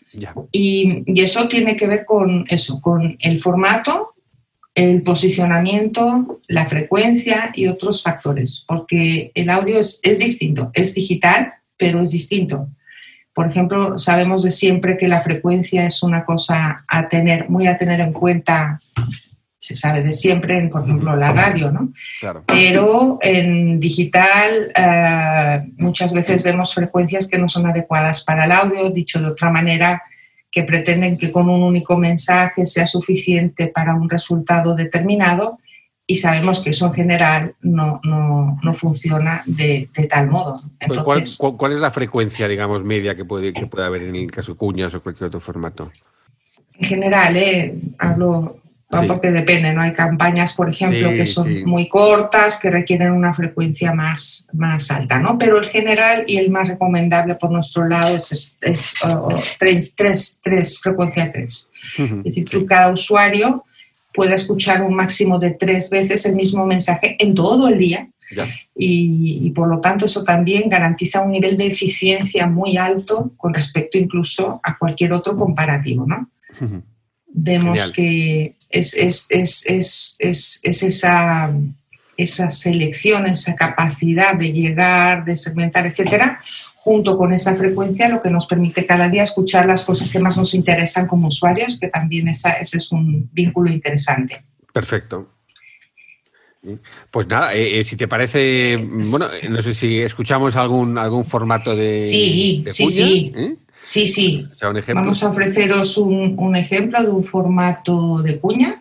Y, 0.52 1.04
eso 1.20 1.48
tiene 1.48 1.76
que 1.76 1.86
ver 1.86 2.04
con 2.04 2.44
eso, 2.48 2.80
con 2.80 3.16
el 3.18 3.40
formato, 3.40 4.14
el 4.74 5.02
posicionamiento, 5.02 6.40
la 6.48 6.66
frecuencia 6.66 7.50
y 7.54 7.66
otros 7.66 8.02
factores, 8.02 8.64
porque 8.66 9.32
el 9.34 9.50
audio 9.50 9.78
es, 9.78 10.00
es 10.02 10.18
distinto, 10.18 10.70
es 10.74 10.94
digital, 10.94 11.54
pero 11.76 12.00
es 12.00 12.10
distinto. 12.10 12.68
Por 13.34 13.46
ejemplo, 13.46 13.98
sabemos 13.98 14.42
de 14.42 14.50
siempre 14.50 14.98
que 14.98 15.08
la 15.08 15.22
frecuencia 15.22 15.86
es 15.86 16.02
una 16.02 16.24
cosa 16.24 16.84
a 16.86 17.08
tener, 17.08 17.48
muy 17.48 17.66
a 17.66 17.78
tener 17.78 18.00
en 18.00 18.12
cuenta 18.12 18.78
se 19.62 19.76
sabe 19.76 20.02
de 20.02 20.12
siempre, 20.12 20.58
en, 20.58 20.70
por 20.70 20.82
ejemplo, 20.82 21.14
la 21.14 21.32
radio, 21.32 21.70
¿no? 21.70 21.92
Claro. 22.18 22.42
Pero 22.48 23.18
en 23.22 23.78
digital 23.78 24.72
eh, 24.74 25.72
muchas 25.76 26.12
veces 26.12 26.42
vemos 26.42 26.74
frecuencias 26.74 27.28
que 27.28 27.38
no 27.38 27.46
son 27.46 27.66
adecuadas 27.66 28.24
para 28.24 28.44
el 28.44 28.50
audio, 28.50 28.90
dicho 28.90 29.20
de 29.20 29.28
otra 29.28 29.52
manera, 29.52 30.02
que 30.50 30.64
pretenden 30.64 31.16
que 31.16 31.30
con 31.30 31.48
un 31.48 31.62
único 31.62 31.96
mensaje 31.96 32.66
sea 32.66 32.86
suficiente 32.86 33.68
para 33.68 33.94
un 33.94 34.10
resultado 34.10 34.74
determinado 34.74 35.60
y 36.08 36.16
sabemos 36.16 36.60
que 36.60 36.70
eso 36.70 36.86
en 36.86 36.94
general 36.94 37.54
no, 37.60 38.00
no, 38.02 38.58
no 38.64 38.74
funciona 38.74 39.44
de, 39.46 39.88
de, 39.94 40.06
tal 40.08 40.28
modo. 40.28 40.54
Pues, 40.54 40.70
Entonces, 40.80 41.36
¿Cuál, 41.38 41.56
¿Cuál, 41.56 41.72
es 41.74 41.78
la 41.78 41.92
frecuencia, 41.92 42.48
digamos, 42.48 42.82
media 42.82 43.14
que 43.14 43.24
puede, 43.24 43.52
que 43.52 43.68
puede 43.68 43.86
haber 43.86 44.02
en 44.02 44.16
el 44.16 44.30
caso 44.32 44.56
cuñas 44.56 44.92
o 44.96 45.00
cualquier 45.00 45.28
otro 45.28 45.38
formato? 45.38 45.92
En 46.74 46.84
general, 46.88 47.36
eh, 47.36 47.76
hablo 47.98 48.61
porque 49.06 49.30
depende, 49.30 49.72
¿no? 49.72 49.80
Hay 49.80 49.92
campañas, 49.92 50.52
por 50.52 50.68
ejemplo, 50.68 51.10
que 51.10 51.24
son 51.24 51.64
muy 51.64 51.88
cortas, 51.88 52.60
que 52.60 52.70
requieren 52.70 53.12
una 53.12 53.32
frecuencia 53.32 53.94
más, 53.94 54.48
más 54.52 54.90
alta, 54.90 55.18
¿no? 55.18 55.38
Pero 55.38 55.58
el 55.58 55.64
general 55.64 56.24
y 56.26 56.36
el 56.36 56.50
más 56.50 56.68
recomendable 56.68 57.36
por 57.36 57.50
nuestro 57.50 57.88
lado 57.88 58.16
es, 58.16 58.56
es, 58.60 58.94
tres, 59.58 60.40
tres, 60.42 60.78
frecuencia 60.80 61.32
3. 61.32 61.72
es 61.98 62.24
decir, 62.24 62.44
que 62.44 62.66
cada 62.66 62.90
usuario 62.90 63.64
puede 64.12 64.34
escuchar 64.34 64.82
un 64.82 64.94
máximo 64.94 65.38
de 65.38 65.52
tres 65.52 65.88
veces 65.88 66.26
el 66.26 66.36
mismo 66.36 66.66
mensaje 66.66 67.16
en 67.18 67.34
todo 67.34 67.68
el 67.68 67.78
día. 67.78 68.08
Y, 68.74 69.50
por 69.50 69.68
lo 69.68 69.80
tanto 69.80 70.06
eso 70.06 70.24
también 70.24 70.70
garantiza 70.70 71.20
un 71.20 71.32
nivel 71.32 71.56
de 71.56 71.66
eficiencia 71.66 72.46
muy 72.46 72.78
alto 72.78 73.32
con 73.36 73.52
respecto 73.52 73.98
incluso 73.98 74.60
a 74.62 74.78
cualquier 74.78 75.12
otro 75.12 75.36
comparativo, 75.36 76.06
¿no? 76.06 76.30
Vemos 77.34 77.90
que 77.92 78.56
es, 78.72 78.94
es, 78.94 79.26
es, 79.30 80.16
es, 80.18 80.82
esa, 80.82 81.52
esa 82.16 82.50
selección, 82.50 83.26
esa 83.26 83.54
capacidad 83.54 84.34
de 84.34 84.52
llegar, 84.52 85.24
de 85.24 85.36
segmentar, 85.36 85.86
etcétera, 85.86 86.40
junto 86.76 87.16
con 87.16 87.32
esa 87.32 87.54
frecuencia, 87.54 88.08
lo 88.08 88.22
que 88.22 88.30
nos 88.30 88.46
permite 88.46 88.86
cada 88.86 89.08
día 89.08 89.22
escuchar 89.22 89.66
las 89.66 89.84
cosas 89.84 90.10
que 90.10 90.18
más 90.18 90.36
nos 90.36 90.54
interesan 90.54 91.06
como 91.06 91.28
usuarios, 91.28 91.78
que 91.78 91.88
también 91.88 92.28
esa, 92.28 92.52
ese 92.52 92.78
es 92.78 92.90
un 92.90 93.30
vínculo 93.32 93.70
interesante. 93.70 94.42
Perfecto. 94.72 95.28
Pues 97.10 97.26
nada, 97.26 97.54
eh, 97.54 97.80
eh, 97.80 97.84
si 97.84 97.96
te 97.96 98.06
parece, 98.06 98.76
bueno, 99.10 99.26
no 99.48 99.62
sé 99.62 99.74
si 99.74 100.00
escuchamos 100.00 100.54
algún, 100.54 100.96
algún 100.96 101.24
formato 101.24 101.74
de. 101.74 101.98
Sí, 101.98 102.64
sí, 102.68 102.88
sí. 102.88 103.32
¿eh? 103.36 103.56
Sí, 103.82 104.06
sí. 104.06 104.48
Vamos 104.94 105.22
a 105.22 105.28
ofreceros 105.28 105.98
un, 105.98 106.56
ejemplo 106.56 107.02
de 107.02 107.10
un 107.10 107.24
formato 107.24 108.22
de 108.22 108.40
cuña 108.40 108.80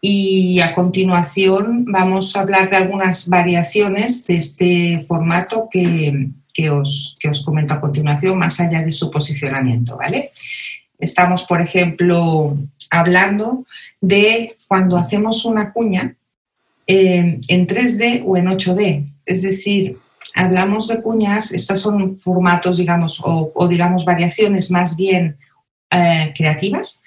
y 0.00 0.60
a 0.60 0.74
continuación 0.74 1.84
vamos 1.84 2.34
a 2.34 2.40
hablar 2.40 2.70
de 2.70 2.76
algunas 2.76 3.28
variaciones 3.28 4.26
de 4.26 4.36
este 4.36 5.04
formato 5.06 5.68
que, 5.70 6.30
os, 6.70 7.14
que 7.20 7.28
os 7.28 7.44
comento 7.44 7.74
a 7.74 7.80
continuación, 7.80 8.38
más 8.38 8.58
allá 8.60 8.82
de 8.82 8.92
su 8.92 9.10
posicionamiento, 9.10 9.98
¿vale? 9.98 10.30
Estamos, 10.98 11.44
por 11.44 11.60
ejemplo, 11.60 12.56
hablando 12.90 13.66
de 14.00 14.56
cuando 14.66 14.96
hacemos 14.96 15.44
una 15.44 15.72
cuña 15.72 16.16
eh, 16.86 17.40
en 17.48 17.66
3D 17.66 18.22
o 18.24 18.36
en 18.36 18.46
8D. 18.46 19.06
Es 19.26 19.42
decir, 19.42 19.98
hablamos 20.34 20.88
de 20.88 21.00
cuñas, 21.00 21.52
estos 21.52 21.80
son 21.80 22.16
formatos, 22.16 22.76
digamos, 22.76 23.22
o, 23.24 23.68
digamos 23.68 24.04
variaciones 24.04 24.70
más 24.70 24.96
bien 24.96 25.38
eh, 25.90 26.32
creativas 26.36 27.02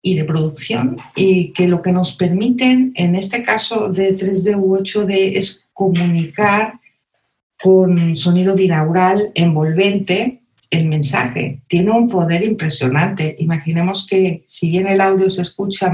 y 0.00 0.16
de 0.16 0.24
producción, 0.24 0.96
y 1.14 1.52
que 1.52 1.68
lo 1.68 1.80
que 1.80 1.92
nos 1.92 2.16
permiten, 2.16 2.92
en 2.96 3.14
este 3.14 3.42
caso 3.44 3.88
de 3.88 4.16
3D 4.16 4.56
u 4.58 4.76
8D, 4.76 5.36
es 5.36 5.68
comunicar 5.72 6.80
con 7.62 8.16
sonido 8.16 8.56
binaural 8.56 9.30
envolvente 9.34 10.40
el 10.70 10.88
mensaje. 10.88 11.60
Tiene 11.68 11.92
un 11.92 12.08
poder 12.08 12.42
impresionante. 12.42 13.36
Imaginemos 13.38 14.06
que 14.08 14.42
si 14.48 14.70
bien 14.70 14.88
el 14.88 15.00
audio 15.00 15.30
se 15.30 15.42
escucha 15.42 15.92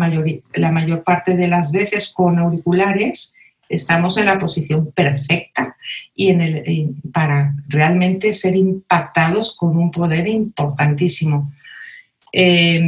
la 0.55 0.73
mayor 0.73 1.03
parte 1.03 1.35
de 1.35 1.49
las 1.49 1.73
veces 1.73 2.11
con 2.15 2.39
auriculares, 2.39 3.35
estamos 3.69 4.17
en 4.17 4.27
la 4.27 4.39
posición 4.39 4.93
perfecta 4.93 5.77
y 6.15 6.29
en 6.29 6.41
el, 6.41 6.95
para 7.13 7.55
realmente 7.69 8.33
ser 8.33 8.57
impactados 8.57 9.57
con 9.57 9.77
un 9.77 9.91
poder 9.91 10.29
importantísimo. 10.29 11.53
Eh, 12.33 12.81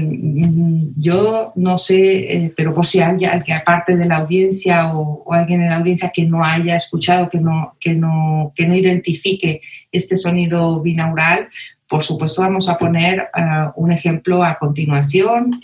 yo 0.96 1.52
no 1.56 1.78
sé, 1.78 2.34
eh, 2.37 2.52
pero 2.54 2.75
por 2.75 2.84
si 2.84 3.00
alguien 3.00 3.30
aparte 3.56 3.96
de 3.96 4.04
la 4.06 4.18
audiencia 4.18 4.94
o, 4.94 5.32
alguien 5.32 5.62
en 5.62 5.70
la 5.70 5.76
audiencia 5.76 6.10
que 6.14 6.25
no 6.25 6.44
haya 6.44 6.76
escuchado, 6.76 7.28
que 7.28 7.38
no, 7.38 7.75
que 7.80 7.94
no, 7.94 8.52
que 8.54 8.66
no 8.66 8.75
identifique 8.75 9.62
este 9.90 10.16
sonido 10.16 10.80
binaural, 10.82 11.49
por 11.88 12.02
supuesto 12.02 12.42
vamos 12.42 12.68
a 12.68 12.78
poner 12.78 13.18
eh, 13.18 13.70
un 13.76 13.92
ejemplo 13.92 14.44
a 14.44 14.56
continuación 14.56 15.60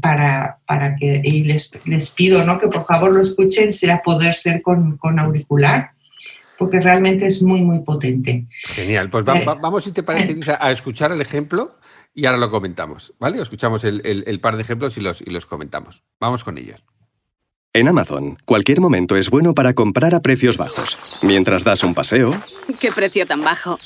para, 0.00 0.58
para 0.66 0.96
que, 0.96 1.20
y 1.22 1.44
les, 1.44 1.72
les, 1.84 2.10
pido 2.10 2.44
¿no? 2.44 2.58
que 2.58 2.68
por 2.68 2.86
favor 2.86 3.12
lo 3.12 3.20
escuchen, 3.20 3.72
sea 3.72 4.02
poder 4.02 4.34
ser 4.34 4.62
con, 4.62 4.96
con 4.96 5.18
auricular, 5.18 5.90
porque 6.58 6.80
realmente 6.80 7.26
es 7.26 7.42
muy, 7.42 7.60
muy 7.60 7.80
potente. 7.80 8.46
Genial, 8.50 9.10
pues 9.10 9.26
eh, 9.26 9.44
vamos, 9.44 9.84
si 9.84 9.92
te 9.92 10.02
parece, 10.02 10.32
eh. 10.32 10.56
a 10.58 10.70
escuchar 10.70 11.12
el 11.12 11.20
ejemplo 11.20 11.76
y 12.14 12.26
ahora 12.26 12.38
lo 12.38 12.50
comentamos, 12.50 13.14
¿vale? 13.18 13.40
Escuchamos 13.40 13.84
el, 13.84 14.02
el, 14.04 14.24
el 14.26 14.40
par 14.40 14.56
de 14.56 14.62
ejemplos 14.62 14.96
y 14.96 15.00
los, 15.00 15.20
y 15.20 15.30
los 15.30 15.46
comentamos. 15.46 16.02
Vamos 16.18 16.44
con 16.44 16.58
ellos. 16.58 16.82
En 17.72 17.86
Amazon, 17.86 18.36
cualquier 18.44 18.80
momento 18.80 19.16
es 19.16 19.30
bueno 19.30 19.54
para 19.54 19.74
comprar 19.74 20.12
a 20.12 20.20
precios 20.20 20.56
bajos. 20.56 20.98
Mientras 21.22 21.62
das 21.62 21.84
un 21.84 21.94
paseo... 21.94 22.34
¿Qué 22.80 22.90
precio 22.90 23.24
tan 23.26 23.44
bajo? 23.44 23.78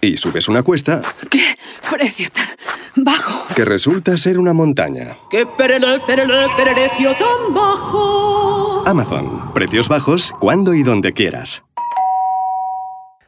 Y 0.00 0.16
subes 0.16 0.48
una 0.48 0.64
cuesta... 0.64 1.00
¿Qué 1.30 1.56
precio 1.88 2.28
tan 2.32 2.48
bajo? 2.96 3.46
Que 3.60 3.66
resulta 3.66 4.16
ser 4.16 4.38
una 4.38 4.54
montaña. 4.54 5.18
¡Qué 5.28 5.44
precio 5.44 7.12
tan 7.12 7.52
bajo! 7.52 8.82
Amazon, 8.86 9.52
precios 9.52 9.86
bajos 9.86 10.32
cuando 10.40 10.72
y 10.72 10.82
donde 10.82 11.12
quieras. 11.12 11.62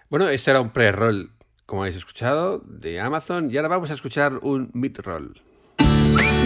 Bueno, 0.08 0.30
esto 0.30 0.50
era 0.52 0.62
un 0.62 0.70
pre-roll, 0.70 1.32
como 1.66 1.82
habéis 1.82 1.96
escuchado, 1.96 2.62
de 2.64 2.98
Amazon. 2.98 3.50
Y 3.52 3.58
ahora 3.58 3.68
vamos 3.68 3.90
a 3.90 3.92
escuchar 3.92 4.38
un 4.40 4.70
mid-roll. 4.72 5.38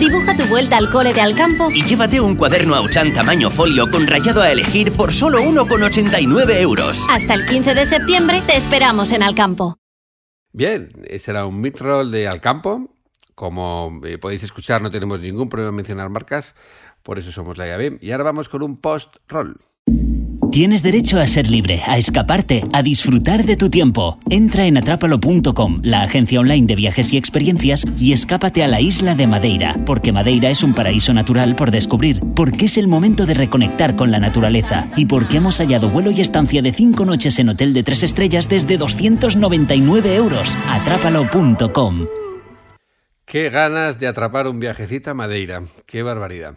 Dibuja 0.01 0.37
tu 0.37 0.43
vuelta 0.47 0.79
al 0.79 0.91
cole 0.91 1.15
de 1.15 1.21
Alcampo 1.21 1.71
y 1.71 1.85
llévate 1.85 2.21
un 2.21 2.35
cuaderno 2.35 2.75
Auchan 2.75 3.15
tamaño 3.15 3.51
folio 3.51 3.89
con 3.89 4.09
rayado 4.09 4.43
a 4.43 4.51
elegir 4.51 4.91
por 4.95 5.13
solo 5.13 5.39
1,89 5.43 6.61
euros. 6.61 7.07
Hasta 7.09 7.35
el 7.35 7.47
15 7.47 7.75
de 7.75 7.87
septiembre 7.87 8.43
te 8.49 8.57
esperamos 8.57 9.13
en 9.13 9.23
Alcampo. 9.23 9.77
Bien, 10.53 10.89
ese 11.05 11.31
era 11.31 11.47
un 11.47 11.61
midroll 11.61 12.11
de 12.11 12.27
Alcampo. 12.27 12.96
Como 13.37 14.01
eh, 14.03 14.17
podéis 14.17 14.43
escuchar, 14.43 14.81
no 14.81 14.91
tenemos 14.91 15.21
ningún 15.21 15.51
problema 15.51 15.69
en 15.69 15.77
mencionar 15.77 16.09
marcas, 16.09 16.55
por 17.03 17.19
eso 17.19 17.31
somos 17.31 17.59
la 17.59 17.67
llave. 17.67 17.99
Y 18.01 18.11
ahora 18.11 18.25
vamos 18.25 18.49
con 18.49 18.63
un 18.63 18.79
post-roll. 18.79 19.61
Tienes 20.51 20.83
derecho 20.83 21.21
a 21.21 21.27
ser 21.27 21.51
libre, 21.51 21.83
a 21.87 21.99
escaparte, 21.99 22.65
a 22.73 22.83
disfrutar 22.83 23.45
de 23.45 23.57
tu 23.57 23.69
tiempo. 23.69 24.19
Entra 24.31 24.65
en 24.65 24.79
atrápalo.com, 24.79 25.81
la 25.83 26.03
agencia 26.03 26.41
online 26.41 26.67
de 26.67 26.77
viajes 26.77 27.13
y 27.13 27.19
experiencias, 27.19 27.85
y 27.99 28.15
escápate 28.15 28.65
a 28.65 28.69
la 28.69 28.81
isla 28.81 29.15
de 29.15 29.27
Madeira, 29.27 29.77
porque 29.85 30.13
Madeira 30.13 30.49
es 30.49 30.63
un 30.63 30.73
paraíso 30.73 31.13
natural 31.13 31.57
por 31.57 31.71
descubrir, 31.71 32.23
porque 32.35 32.65
es 32.65 32.79
el 32.79 32.89
momento 32.89 33.27
de 33.27 33.35
reconectar 33.35 33.97
con 33.97 34.11
la 34.11 34.19
naturaleza 34.19 34.89
y 34.97 35.05
porque 35.05 35.37
hemos 35.37 35.59
hallado 35.59 35.91
vuelo 35.91 36.11
y 36.11 36.23
estancia 36.23 36.63
de 36.63 36.73
5 36.73 37.05
noches 37.05 37.39
en 37.39 37.51
hotel 37.51 37.75
de 37.75 37.83
3 37.83 38.05
estrellas 38.05 38.49
desde 38.49 38.79
299 38.79 40.15
euros. 40.15 40.57
Atrápalo.com. 40.69 42.07
Qué 43.27 43.51
ganas 43.51 43.99
de 43.99 44.07
atrapar 44.07 44.47
un 44.47 44.61
viajecito 44.61 45.11
a 45.11 45.15
Madeira. 45.15 45.61
Qué 45.85 46.05
barbaridad. 46.05 46.57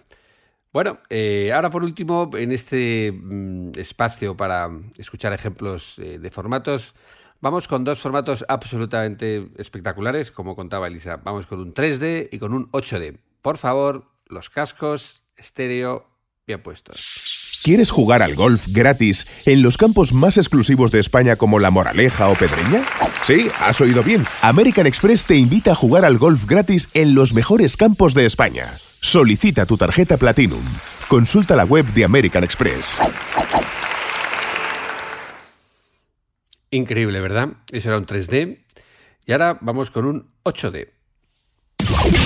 Bueno, 0.72 1.00
eh, 1.10 1.52
ahora 1.52 1.72
por 1.72 1.84
último, 1.84 2.30
en 2.36 2.52
este 2.52 3.12
mm, 3.12 3.72
espacio 3.76 4.38
para 4.38 4.70
escuchar 5.00 5.34
ejemplos 5.34 5.96
eh, 5.98 6.20
de 6.20 6.30
formatos, 6.30 6.94
vamos 7.42 7.68
con 7.68 7.84
dos 7.84 8.00
formatos 8.00 8.46
absolutamente 8.48 9.50
espectaculares, 9.58 10.30
como 10.30 10.56
contaba 10.56 10.86
Elisa. 10.86 11.18
Vamos 11.24 11.48
con 11.48 11.60
un 11.60 11.74
3D 11.74 12.30
y 12.32 12.38
con 12.38 12.54
un 12.54 12.72
8D. 12.72 13.18
Por 13.42 13.58
favor, 13.58 14.06
los 14.28 14.52
cascos 14.52 15.24
estéreo 15.38 16.06
bien 16.46 16.62
puestos. 16.62 17.62
¿Quieres 17.64 17.90
jugar 17.90 18.22
al 18.22 18.36
golf 18.36 18.68
gratis 18.70 19.26
en 19.48 19.64
los 19.64 19.76
campos 19.76 20.14
más 20.14 20.38
exclusivos 20.38 20.92
de 20.92 21.00
España 21.00 21.36
como 21.36 21.58
La 21.58 21.72
Moraleja 21.72 22.30
o 22.30 22.36
Pedreña? 22.36 22.86
Sí, 23.30 23.48
has 23.60 23.80
oído 23.80 24.02
bien. 24.02 24.26
American 24.42 24.88
Express 24.88 25.24
te 25.24 25.36
invita 25.36 25.74
a 25.74 25.76
jugar 25.76 26.04
al 26.04 26.18
golf 26.18 26.48
gratis 26.48 26.90
en 26.96 27.14
los 27.14 27.32
mejores 27.32 27.78
campos 27.78 28.16
de 28.16 28.26
España. 28.26 28.74
Solicita 29.02 29.68
tu 29.68 29.78
tarjeta 29.78 30.18
Platinum. 30.18 30.64
Consulta 31.08 31.56
la 31.56 31.64
web 31.64 31.86
de 31.94 32.06
American 32.06 32.44
Express. 32.44 33.00
Increíble, 36.72 37.20
¿verdad? 37.20 37.50
Eso 37.72 37.90
era 37.90 38.00
un 38.00 38.08
3D. 38.08 38.66
Y 39.28 39.32
ahora 39.32 39.60
vamos 39.62 39.92
con 39.92 40.06
un 40.06 40.32
8D. 40.44 40.90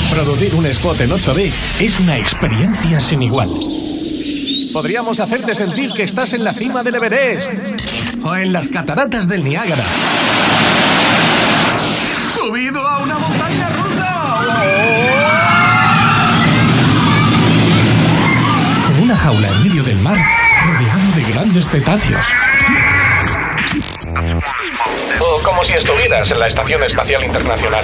Producir 0.09 0.55
un 0.55 0.65
spot 0.67 1.01
en 1.01 1.09
8D 1.09 1.53
es 1.81 1.99
una 1.99 2.17
experiencia 2.17 3.01
sin 3.01 3.23
igual. 3.23 3.49
Podríamos 4.71 5.19
hacerte 5.19 5.53
sentir 5.53 5.91
que 5.91 6.03
estás 6.03 6.31
en 6.31 6.45
la 6.45 6.53
cima 6.53 6.81
del 6.81 6.95
Everest 6.95 7.51
o 8.23 8.35
en 8.37 8.53
las 8.53 8.69
cataratas 8.69 9.27
del 9.27 9.43
Niágara. 9.43 9.83
Cetáceos. 21.73 22.27
O 25.19 25.43
como 25.43 25.63
si 25.63 25.73
estuvieras 25.73 26.29
en 26.29 26.39
la 26.39 26.47
Estación 26.47 26.83
Espacial 26.83 27.25
Internacional. 27.25 27.83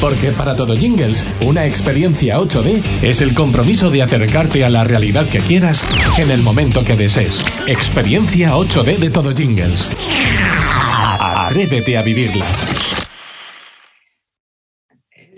Porque 0.00 0.32
para 0.32 0.56
todo 0.56 0.74
Jingles, 0.74 1.26
una 1.44 1.66
experiencia 1.66 2.38
8D 2.38 2.82
es 3.02 3.20
el 3.20 3.34
compromiso 3.34 3.90
de 3.90 4.00
acercarte 4.00 4.64
a 4.64 4.70
la 4.70 4.82
realidad 4.84 5.28
que 5.28 5.40
quieras 5.40 5.84
en 6.16 6.30
el 6.30 6.40
momento 6.40 6.82
que 6.82 6.96
desees. 6.96 7.44
Experiencia 7.66 8.54
8D 8.54 8.96
de 8.96 9.10
todo 9.10 9.34
Jingles. 9.34 9.90
Atrévete 11.18 11.98
a 11.98 12.02
vivirla. 12.02 12.46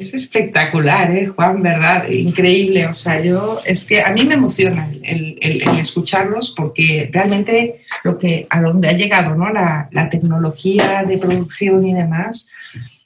Es 0.02 0.14
espectacular, 0.14 1.12
¿eh, 1.12 1.28
Juan? 1.28 1.62
¿Verdad? 1.62 2.08
Increíble. 2.10 2.88
O 2.88 2.92
sea, 2.92 3.22
yo, 3.22 3.60
es 3.64 3.84
que 3.84 4.02
a 4.02 4.10
mí 4.10 4.24
me 4.24 4.34
emociona 4.34 4.90
el, 5.00 5.38
escucharlos 5.78 6.52
porque 6.56 7.08
realmente 7.12 7.82
lo 8.02 8.18
que, 8.18 8.48
a 8.50 8.60
donde 8.60 8.88
ha 8.88 8.94
llegado, 8.94 9.36
¿no? 9.36 9.48
La, 9.50 9.88
tecnología 10.10 11.04
de 11.06 11.18
producción 11.18 11.86
y 11.86 11.94
demás 11.94 12.50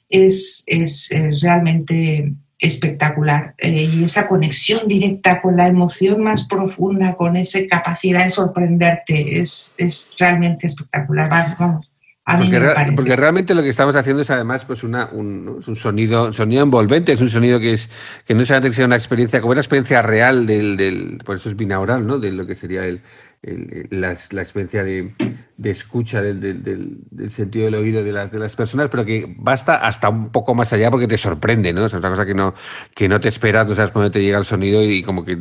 es, 0.09 0.63
es, 0.65 1.13
realmente 1.43 2.33
espectacular. 2.57 3.53
Eh, 3.59 3.91
y 3.93 4.03
esa 4.03 4.27
conexión 4.27 4.87
directa 4.87 5.39
con 5.39 5.55
la 5.55 5.67
emoción 5.67 6.23
más 6.23 6.47
profunda, 6.47 7.13
con 7.13 7.35
esa 7.35 7.59
capacidad 7.69 8.23
de 8.23 8.31
sorprenderte, 8.31 9.39
es, 9.39 9.75
es 9.77 10.09
realmente 10.17 10.65
espectacular. 10.65 11.31
Va, 11.31 11.55
Vamos, 11.59 11.91
a 12.27 12.37
mí 12.37 12.49
Porque, 12.95 13.09
me 13.11 13.15
realmente 13.15 13.55
lo 13.55 13.63
que 13.63 13.69
estamos 13.69 13.95
haciendo 13.95 14.21
es 14.21 14.29
además 14.29 14.65
pues 14.65 14.83
una, 14.83 15.09
un, 15.11 15.61
un 15.65 15.75
sonido, 15.75 16.33
sonido 16.33 16.63
envolvente, 16.63 17.13
es 17.13 17.21
un 17.21 17.29
sonido 17.29 17.59
que 17.59 17.73
es 17.73 17.89
que 18.25 18.35
no 18.35 18.45
solamente 18.45 18.75
sea 18.75 18.85
una 18.85 18.95
experiencia, 18.97 19.39
como 19.41 19.51
una 19.53 19.61
experiencia 19.61 20.01
real 20.01 20.45
del, 20.45 20.77
del 20.77 21.19
por 21.25 21.37
eso 21.37 21.49
es 21.49 21.55
binaural, 21.55 22.05
¿no? 22.05 22.19
De 22.19 22.31
lo 22.31 22.45
que 22.45 22.55
sería 22.55 22.85
el, 22.85 23.01
el- 23.41 23.87
el- 23.91 24.01
la, 24.01 24.17
la 24.31 24.41
experiencia 24.41 24.83
de, 24.83 25.13
de 25.57 25.69
escucha 25.71 26.21
del, 26.21 26.39
del- 26.41 26.63
del- 26.63 27.29
sentido 27.31 27.65
del 27.65 27.75
oído 27.75 28.03
de, 28.03 28.11
las 28.11 28.31
de 28.31 28.39
las 28.39 28.55
personas, 28.55 28.89
pero 28.89 29.05
que 29.05 29.33
basta 29.37 29.75
hasta 29.77 30.09
un 30.09 30.29
poco 30.29 30.53
más 30.53 30.73
allá 30.73 30.91
porque 30.91 31.07
te 31.07 31.17
sorprende, 31.17 31.71
¿no? 31.71 31.85
Es 31.85 31.93
una 31.93 32.09
cosa 32.09 32.25
que 32.25 32.33
no, 32.35 32.53
que 32.93 33.07
no 33.07 33.19
te 33.19 33.29
esperas, 33.29 33.67
no 33.67 33.75
sabes 33.75 33.93
dónde 33.93 34.09
te 34.09 34.21
llega 34.21 34.37
el 34.37 34.45
sonido 34.45 34.83
y 34.83 35.01
como 35.01 35.23
que 35.23 35.37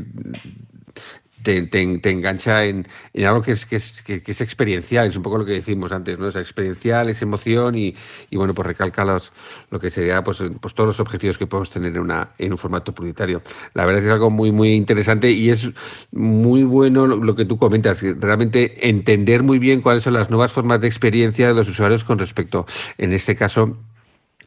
te, 1.42 2.10
engancha 2.10 2.64
en, 2.64 2.88
en 3.12 3.24
algo 3.24 3.42
que 3.42 3.52
es, 3.52 3.66
que, 3.66 3.76
es, 3.76 4.02
que, 4.02 4.22
es 4.24 4.40
experiencial, 4.40 5.08
es 5.08 5.16
un 5.16 5.22
poco 5.22 5.38
lo 5.38 5.44
que 5.44 5.52
decimos 5.52 5.92
antes, 5.92 6.18
¿no? 6.18 6.28
Es 6.28 6.36
experiencial, 6.36 7.08
es 7.08 7.22
emoción 7.22 7.76
y, 7.76 7.94
y, 8.30 8.36
bueno, 8.36 8.54
pues 8.54 8.66
recalca 8.66 9.04
los, 9.04 9.32
lo 9.70 9.78
que 9.78 9.90
sería 9.90 10.24
pues, 10.24 10.42
pues 10.60 10.74
todos 10.74 10.88
los 10.88 11.00
objetivos 11.00 11.38
que 11.38 11.46
podemos 11.46 11.70
tener 11.70 11.94
en, 11.94 12.00
una, 12.00 12.30
en 12.38 12.52
un 12.52 12.58
formato 12.58 12.94
publicitario. 12.94 13.42
La 13.74 13.84
verdad 13.84 14.00
es 14.00 14.04
que 14.04 14.08
es 14.08 14.14
algo 14.14 14.30
muy, 14.30 14.52
muy 14.52 14.72
interesante 14.72 15.30
y 15.30 15.50
es 15.50 15.68
muy 16.12 16.64
bueno 16.64 17.06
lo, 17.06 17.36
que 17.36 17.44
tú 17.44 17.56
comentas, 17.56 18.02
realmente 18.02 18.88
entender 18.88 19.42
muy 19.42 19.58
bien 19.58 19.82
cuáles 19.82 20.04
son 20.04 20.14
las 20.14 20.30
nuevas 20.30 20.52
formas 20.52 20.80
de 20.80 20.88
experiencia 20.88 21.48
de 21.48 21.54
los 21.54 21.68
usuarios 21.68 22.04
con 22.04 22.18
respecto, 22.18 22.66
en 22.98 23.12
este 23.12 23.36
caso, 23.36 23.76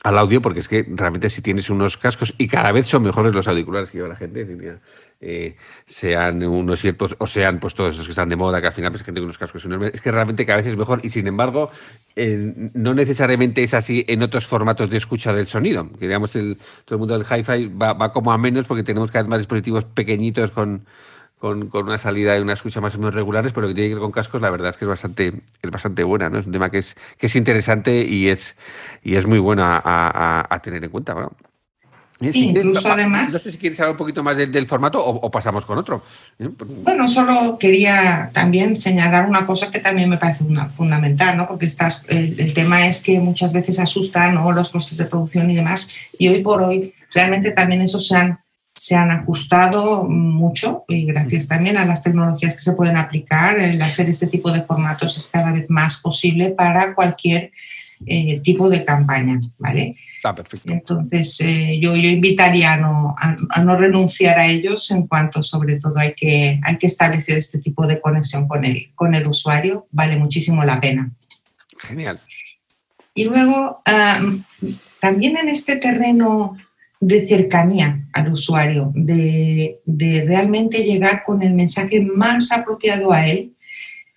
al 0.03 0.17
audio, 0.17 0.41
porque 0.41 0.61
es 0.61 0.67
que 0.67 0.85
realmente 0.87 1.29
si 1.29 1.41
tienes 1.41 1.69
unos 1.69 1.97
cascos, 1.97 2.33
y 2.37 2.47
cada 2.47 2.71
vez 2.71 2.87
son 2.87 3.03
mejores 3.03 3.33
los 3.33 3.47
auriculares 3.47 3.91
que 3.91 3.97
lleva 3.97 4.09
la 4.09 4.15
gente, 4.15 4.45
mira, 4.45 4.79
eh, 5.19 5.57
sean 5.85 6.41
unos 6.43 6.79
ciertos, 6.79 7.15
o 7.19 7.27
sean 7.27 7.59
pues 7.59 7.73
todos 7.73 7.95
esos 7.95 8.05
que 8.05 8.13
están 8.13 8.29
de 8.29 8.37
moda, 8.37 8.61
que 8.61 8.67
al 8.67 8.73
final 8.73 8.91
pues, 8.91 9.03
gente 9.03 9.19
con 9.19 9.25
unos 9.25 9.37
cascos 9.37 9.65
enormes, 9.65 9.91
es 9.93 10.01
que 10.01 10.11
realmente 10.11 10.45
cada 10.45 10.57
vez 10.57 10.67
es 10.67 10.77
mejor, 10.77 11.01
y 11.03 11.09
sin 11.09 11.27
embargo, 11.27 11.69
eh, 12.15 12.71
no 12.73 12.93
necesariamente 12.93 13.61
es 13.63 13.73
así 13.73 14.05
en 14.07 14.23
otros 14.23 14.47
formatos 14.47 14.89
de 14.89 14.97
escucha 14.97 15.33
del 15.33 15.47
sonido, 15.47 15.89
que 15.91 16.07
digamos 16.07 16.35
el, 16.35 16.57
todo 16.85 16.95
el 16.95 16.99
mundo 16.99 17.17
del 17.17 17.27
hi-fi 17.27 17.67
va, 17.67 17.93
va 17.93 18.13
como 18.13 18.31
a 18.31 18.37
menos 18.37 18.65
porque 18.65 18.83
tenemos 18.83 19.11
cada 19.11 19.23
vez 19.23 19.29
más 19.29 19.39
dispositivos 19.39 19.83
pequeñitos 19.83 20.51
con 20.51 20.85
con, 21.39 21.69
con, 21.69 21.87
una 21.87 21.97
salida 21.97 22.37
y 22.37 22.41
una 22.41 22.53
escucha 22.53 22.81
más 22.81 22.95
o 22.95 22.97
menos 22.97 23.13
regulares, 23.13 23.53
pero 23.53 23.63
lo 23.63 23.69
que 23.69 23.75
tiene 23.75 23.89
que 23.89 23.95
ver 23.95 24.01
con 24.01 24.11
cascos, 24.11 24.41
la 24.41 24.49
verdad 24.49 24.69
es 24.69 24.77
que 24.77 24.85
es 24.85 24.89
bastante, 24.89 25.33
es 25.61 25.71
bastante 25.71 26.03
buena, 26.03 26.29
¿no? 26.29 26.39
Es 26.39 26.45
un 26.45 26.51
tema 26.51 26.69
que 26.69 26.79
es, 26.79 26.95
que 27.17 27.27
es 27.27 27.35
interesante 27.35 28.05
y 28.05 28.27
es, 28.27 28.55
y 29.03 29.15
es 29.15 29.25
muy 29.25 29.39
bueno 29.39 29.63
a, 29.63 29.81
a, 29.83 30.47
a 30.49 30.61
tener 30.61 30.83
en 30.83 30.89
cuenta. 30.91 31.13
¿no? 31.13 31.31
Sí, 32.19 32.49
incluso 32.49 32.91
además. 32.91 33.31
No 33.31 33.39
sé 33.39 33.51
si 33.51 33.57
quieres 33.57 33.79
hablar 33.79 33.93
un 33.93 33.97
poquito 33.97 34.23
más 34.23 34.35
del, 34.35 34.51
del 34.51 34.65
formato 34.67 35.01
o, 35.01 35.15
o, 35.25 35.31
pasamos 35.31 35.65
con 35.65 35.77
otro. 35.77 36.03
Bueno, 36.37 37.07
solo 37.07 37.57
quería 37.57 38.29
también 38.33 38.75
señalar 38.75 39.25
una 39.25 39.45
cosa 39.45 39.71
que 39.71 39.79
también 39.79 40.09
me 40.09 40.17
parece 40.17 40.43
una, 40.43 40.69
fundamental, 40.69 41.37
¿no? 41.37 41.47
Porque 41.47 41.65
estás, 41.65 42.05
el, 42.09 42.37
el, 42.37 42.53
tema 42.53 42.85
es 42.87 43.01
que 43.01 43.19
muchas 43.19 43.53
veces 43.53 43.79
asustan 43.79 44.35
¿no? 44.35 44.51
los 44.51 44.67
costes 44.67 44.97
de 44.97 45.05
producción 45.05 45.49
y 45.49 45.55
demás, 45.55 45.89
y 46.17 46.27
hoy 46.27 46.41
por 46.41 46.61
hoy 46.61 46.93
realmente 47.13 47.51
también 47.51 47.81
esos 47.81 48.05
se 48.05 48.17
han 48.17 48.39
se 48.79 48.95
han 48.95 49.11
ajustado 49.11 50.05
mucho 50.05 50.85
y 50.87 51.05
gracias 51.05 51.49
también 51.49 51.75
a 51.75 51.85
las 51.85 52.01
tecnologías 52.01 52.55
que 52.55 52.61
se 52.61 52.73
pueden 52.73 52.95
aplicar, 52.95 53.59
el 53.59 53.81
hacer 53.81 54.09
este 54.09 54.27
tipo 54.27 54.51
de 54.51 54.61
formatos 54.61 55.17
es 55.17 55.27
cada 55.27 55.51
vez 55.51 55.65
más 55.69 55.97
posible 55.97 56.51
para 56.51 56.95
cualquier 56.95 57.51
eh, 58.05 58.39
tipo 58.41 58.69
de 58.69 58.85
campaña, 58.85 59.37
¿vale? 59.57 59.97
Está 60.15 60.33
perfecto. 60.33 60.71
Entonces, 60.71 61.41
eh, 61.41 61.77
yo, 61.81 61.93
yo 61.93 62.09
invitaría 62.09 62.73
a 62.73 62.77
no, 62.77 63.15
a, 63.17 63.35
a, 63.49 63.63
no 63.63 63.75
renunciar 63.75 64.39
a 64.39 64.47
ellos 64.47 64.89
en 64.91 65.07
cuanto, 65.07 65.43
sobre 65.43 65.75
todo, 65.75 65.97
hay 65.97 66.13
que, 66.13 66.61
hay 66.63 66.77
que 66.77 66.87
establecer 66.87 67.37
este 67.37 67.59
tipo 67.59 67.85
de 67.85 67.99
conexión 67.99 68.47
con 68.47 68.63
el, 68.63 68.91
con 68.95 69.13
el 69.13 69.27
usuario, 69.27 69.87
vale 69.91 70.17
muchísimo 70.17 70.63
la 70.63 70.79
pena. 70.79 71.11
Genial. 71.79 72.17
Y 73.13 73.25
luego, 73.25 73.81
um, 73.85 74.43
también 75.01 75.35
en 75.35 75.49
este 75.49 75.75
terreno 75.75 76.55
de 76.99 77.27
cercanía 77.27 78.07
al 78.11 78.31
usuario, 78.31 78.91
de, 78.93 79.79
realmente 80.27 80.83
llegar 80.83 81.23
con 81.25 81.41
el 81.41 81.53
mensaje 81.53 82.01
más 82.01 82.51
apropiado 82.51 83.11
a 83.11 83.27
él. 83.27 83.53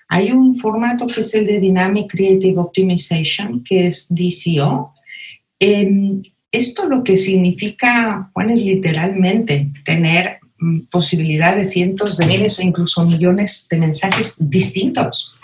Hay 0.09 0.33
un 0.33 0.59
formato 0.59 1.07
que 1.07 1.21
es 1.21 1.35
el 1.35 1.47
de 1.47 1.61
Dynamic 1.61 2.11
Creative 2.11 2.59
Optimization, 2.59 3.63
que 3.63 3.87
es 3.87 4.09
DCO, 4.11 4.95
eh, 5.61 6.21
esto 6.51 6.87
lo 6.87 7.03
que 7.03 7.17
significa, 7.17 8.31
Juan, 8.35 8.51
es 8.51 8.63
literalmente 8.63 9.71
tener 9.85 10.39
mm, 10.59 10.81
posibilidad 10.91 11.57
de 11.57 11.71
cientos 11.71 12.19
de 12.19 12.27
miles 12.27 12.59
o 12.59 12.63
incluso 12.63 13.07
millones 13.07 13.67
de 13.71 13.79
mensajes 13.79 14.37
distintos, 14.39 15.35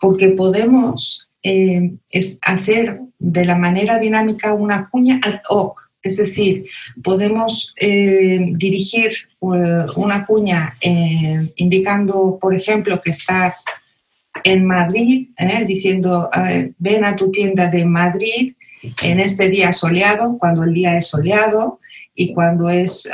porque 0.00 0.30
podemos 0.30 1.28
es 1.44 2.38
hacer 2.42 3.00
de 3.18 3.44
la 3.44 3.56
manera 3.56 3.98
dinámica 3.98 4.54
una 4.54 4.88
cuña 4.88 5.20
ad 5.24 5.40
hoc, 5.48 5.90
es 6.02 6.16
decir, 6.16 6.66
podemos 7.02 7.74
eh, 7.76 8.50
dirigir 8.52 9.10
eh, 9.10 9.86
una 9.96 10.26
cuña 10.26 10.76
indicando, 11.56 12.38
por 12.40 12.54
ejemplo, 12.54 13.00
que 13.00 13.10
estás 13.10 13.64
en 14.44 14.66
Madrid, 14.66 15.28
diciendo, 15.66 16.30
ven 16.78 17.04
a 17.04 17.14
tu 17.14 17.30
tienda 17.30 17.68
de 17.68 17.84
Madrid 17.84 18.54
en 19.02 19.20
este 19.20 19.48
día 19.48 19.72
soleado, 19.72 20.38
cuando 20.38 20.64
el 20.64 20.72
día 20.72 20.96
es 20.96 21.08
soleado, 21.08 21.80
y 22.14 22.32
cuando 22.34 22.68
es, 22.68 23.10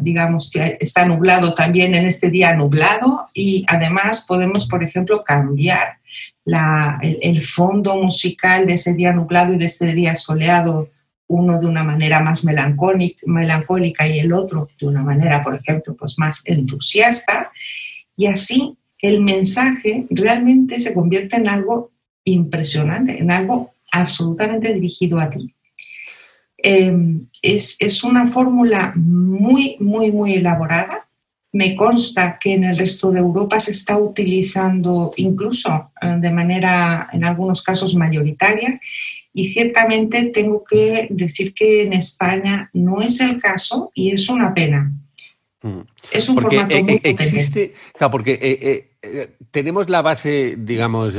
digamos, 0.00 0.50
que 0.50 0.78
está 0.80 1.04
nublado 1.04 1.54
también 1.54 1.94
en 1.94 2.06
este 2.06 2.30
día 2.30 2.54
nublado 2.54 3.28
y 3.34 3.64
además 3.68 4.24
podemos, 4.26 4.66
por 4.66 4.82
ejemplo, 4.82 5.22
cambiar 5.22 5.98
el, 7.02 7.42
fondo 7.42 7.96
musical 7.96 8.66
de 8.66 8.74
ese 8.74 8.94
día 8.94 9.12
nublado 9.12 9.52
y 9.54 9.58
de 9.58 9.66
ese 9.66 9.86
día 9.86 10.14
soleado, 10.16 10.90
uno 11.28 11.58
de 11.58 11.66
una 11.66 11.82
manera 11.82 12.20
más 12.20 12.44
melancólica, 12.44 14.06
y 14.06 14.18
el 14.18 14.32
otro 14.32 14.68
de 14.78 14.86
una 14.86 15.02
manera, 15.02 15.42
por 15.42 15.54
ejemplo, 15.54 15.94
pues 15.96 16.18
más 16.18 16.42
entusiasta. 16.44 17.50
Y 18.16 18.26
así 18.26 18.76
el 19.00 19.20
mensaje 19.20 20.06
realmente 20.10 20.78
se 20.78 20.94
convierte 20.94 21.36
en 21.36 21.48
algo 21.48 21.90
impresionante, 22.24 23.18
en 23.18 23.30
algo 23.30 23.74
absolutamente 23.92 24.72
dirigido 24.72 25.18
a 25.18 25.30
ti. 25.30 25.52
Em, 26.58 27.26
es, 27.42 27.76
es, 27.80 28.02
una 28.02 28.26
fórmula 28.28 28.92
muy, 28.96 29.76
muy, 29.78 30.10
muy 30.10 30.34
elaborada 30.34 31.06
me 31.56 31.74
consta 31.74 32.38
que 32.38 32.52
en 32.52 32.64
el 32.64 32.76
resto 32.76 33.10
de 33.10 33.18
Europa 33.18 33.58
se 33.58 33.70
está 33.70 33.96
utilizando 33.96 35.12
incluso 35.16 35.90
eh, 36.02 36.16
de 36.18 36.30
manera, 36.30 37.08
en 37.12 37.24
algunos 37.24 37.62
casos, 37.62 37.94
mayoritaria. 37.94 38.78
Y 39.36 39.48
ciertamente 39.48 40.24
tengo 40.32 40.64
que 40.64 41.08
decir 41.10 41.52
que 41.52 41.82
en 41.82 41.92
España 41.92 42.70
no 42.72 43.02
es 43.02 43.20
el 43.20 43.38
caso 43.38 43.90
y 43.94 44.10
es 44.10 44.30
una 44.30 44.54
pena. 44.54 44.90
Mm. 45.60 45.80
Es 46.10 46.28
un 46.30 46.38
formato 46.38 46.74
eh, 46.74 46.82
muy 46.82 46.94
eh, 46.94 47.00
existe, 47.02 47.74
claro, 47.92 48.12
porque 48.12 48.96
tenemos 49.50 49.90
la 49.90 50.00
base, 50.00 50.56
digamos, 50.58 51.14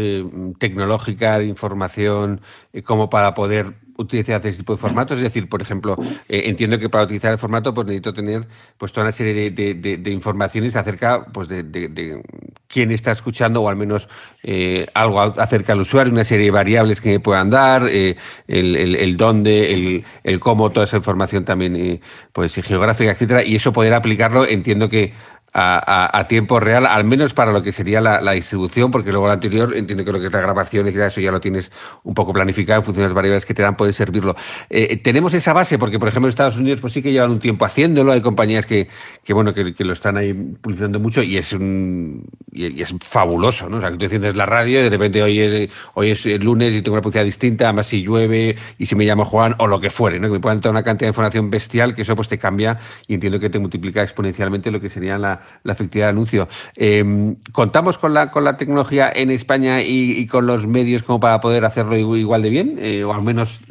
tecnológica 0.57 1.37
de 1.37 1.45
información 1.45 2.41
como 2.83 3.07
para 3.09 3.35
poder 3.35 3.75
utilizar 3.97 4.37
este 4.37 4.59
tipo 4.59 4.73
de 4.73 4.77
formatos? 4.77 5.17
Es 5.17 5.23
decir, 5.23 5.49
por 5.49 5.61
ejemplo, 5.61 5.97
eh, 6.29 6.43
entiendo 6.45 6.79
que 6.79 6.89
para 6.89 7.03
utilizar 7.03 7.31
el 7.31 7.37
formato 7.37 7.73
pues 7.73 7.87
necesito 7.87 8.13
tener 8.13 8.47
pues 8.77 8.91
toda 8.91 9.05
una 9.05 9.11
serie 9.11 9.51
de, 9.51 10.11
informaciones 10.11 10.75
acerca 10.75 11.25
pues 11.25 11.47
de, 11.47 12.21
quién 12.67 12.91
está 12.91 13.11
escuchando 13.11 13.61
o 13.61 13.69
al 13.69 13.75
menos 13.75 14.07
eh, 14.43 14.87
algo 14.93 15.21
acerca 15.21 15.73
del 15.73 15.81
usuario, 15.81 16.13
una 16.13 16.23
serie 16.23 16.45
de 16.45 16.51
variables 16.51 17.01
que 17.01 17.09
me 17.09 17.19
puedan 17.19 17.49
dar, 17.49 17.87
eh, 17.89 18.15
el, 18.47 19.17
dónde, 19.17 20.03
el, 20.23 20.39
cómo, 20.39 20.71
toda 20.71 20.85
esa 20.85 20.97
información 20.97 21.45
también 21.45 22.01
pues 22.33 22.53
geográfica, 22.55 23.11
etcétera, 23.11 23.43
y 23.43 23.55
eso 23.55 23.73
poder 23.73 23.93
aplicarlo, 23.93 24.45
entiendo 24.47 24.89
que 24.89 25.13
a, 25.59 26.25
tiempo 26.27 26.59
real, 26.59 26.85
al 26.85 27.03
menos 27.03 27.33
para 27.33 27.51
lo 27.51 27.63
que 27.63 27.71
sería 27.71 27.99
la, 27.99 28.31
distribución, 28.31 28.91
porque 28.91 29.11
luego 29.11 29.25
lo 29.25 29.33
anterior 29.33 29.75
entiendo 29.75 30.05
que 30.05 30.11
lo 30.11 30.19
que 30.19 30.27
es 30.27 30.33
la 30.33 30.41
grabación 30.41 30.87
y 30.87 30.89
eso 30.91 31.19
ya 31.19 31.31
lo 31.31 31.39
tienes 31.39 31.71
un 32.03 32.13
poco 32.13 32.31
planificado 32.31 32.79
en 32.79 32.85
función 32.85 33.03
de 33.03 33.09
las 33.09 33.15
variables 33.15 33.45
que 33.45 33.55
te 33.55 33.63
dan, 33.63 33.75
puede 33.75 33.91
servirlo. 33.93 34.35
Eh, 34.69 34.97
tenemos 34.97 35.33
esa 35.33 35.53
base, 35.53 35.79
porque 35.79 35.97
por 35.97 36.09
ejemplo 36.09 36.27
en 36.27 36.29
Estados 36.29 36.57
Unidos 36.57 36.79
pues 36.79 36.93
sí 36.93 37.01
que 37.01 37.11
llevan 37.11 37.31
un 37.31 37.39
tiempo 37.39 37.65
haciéndolo, 37.65 38.11
hay 38.11 38.21
compañías 38.21 38.67
que, 38.67 38.87
que 39.23 39.33
bueno, 39.33 39.53
que, 39.53 39.73
lo 39.77 39.93
están 39.93 40.17
ahí 40.17 40.33
publicitando 40.33 40.99
mucho 40.99 41.23
y 41.23 41.37
es 41.37 41.53
un 41.53 42.25
y, 42.51 42.81
es 42.81 42.93
fabuloso, 43.01 43.69
¿no? 43.69 43.77
O 43.77 43.81
sea, 43.81 43.89
que 43.89 43.97
tú 43.97 44.03
enciendes 44.03 44.35
la 44.35 44.45
radio 44.45 44.79
y 44.79 44.83
de 44.83 44.89
repente 44.89 45.23
hoy 45.23 45.39
es, 45.39 45.71
hoy 45.95 46.11
es 46.11 46.25
lunes 46.43 46.73
y 46.73 46.81
tengo 46.81 46.95
una 46.95 47.01
publicidad 47.01 47.25
distinta, 47.25 47.65
además 47.65 47.87
si 47.87 48.03
llueve 48.03 48.55
y 48.77 48.85
si 48.85 48.95
me 48.95 49.05
llamo 49.05 49.25
Juan 49.25 49.55
o 49.57 49.67
lo 49.67 49.79
que 49.79 49.89
fuere, 49.89 50.19
¿no? 50.19 50.27
Que 50.27 50.33
me 50.33 50.39
puedan 50.39 50.59
dar 50.59 50.71
una 50.71 50.83
cantidad 50.83 51.07
de 51.07 51.11
información 51.11 51.49
bestial 51.49 51.95
que 51.95 52.03
eso 52.03 52.15
pues 52.15 52.27
te 52.27 52.37
cambia 52.37 52.77
y 53.07 53.15
entiendo 53.15 53.39
que 53.39 53.49
te 53.49 53.57
multiplica 53.57 54.03
exponencialmente 54.03 54.69
lo 54.69 54.79
que 54.79 54.89
sería 54.89 55.17
la 55.17 55.41
la 55.63 55.73
efectividad 55.73 56.07
del 56.07 56.15
anuncio. 56.15 56.47
Em, 56.75 57.35
¿Contamos 57.51 57.97
con 57.97 58.13
la, 58.13 58.31
con 58.31 58.43
la 58.43 58.57
tecnología 58.57 59.11
en 59.13 59.31
España 59.31 59.81
y, 59.81 60.25
con 60.27 60.47
los 60.47 60.67
medios 60.67 61.03
como 61.03 61.19
para 61.19 61.39
poder 61.41 61.65
hacerlo 61.65 61.95
igual 62.17 62.41
de 62.41 62.49
bien? 62.49 62.75
Eh, 62.79 63.03
o 63.03 63.13
al 63.13 63.21
menos 63.23 63.61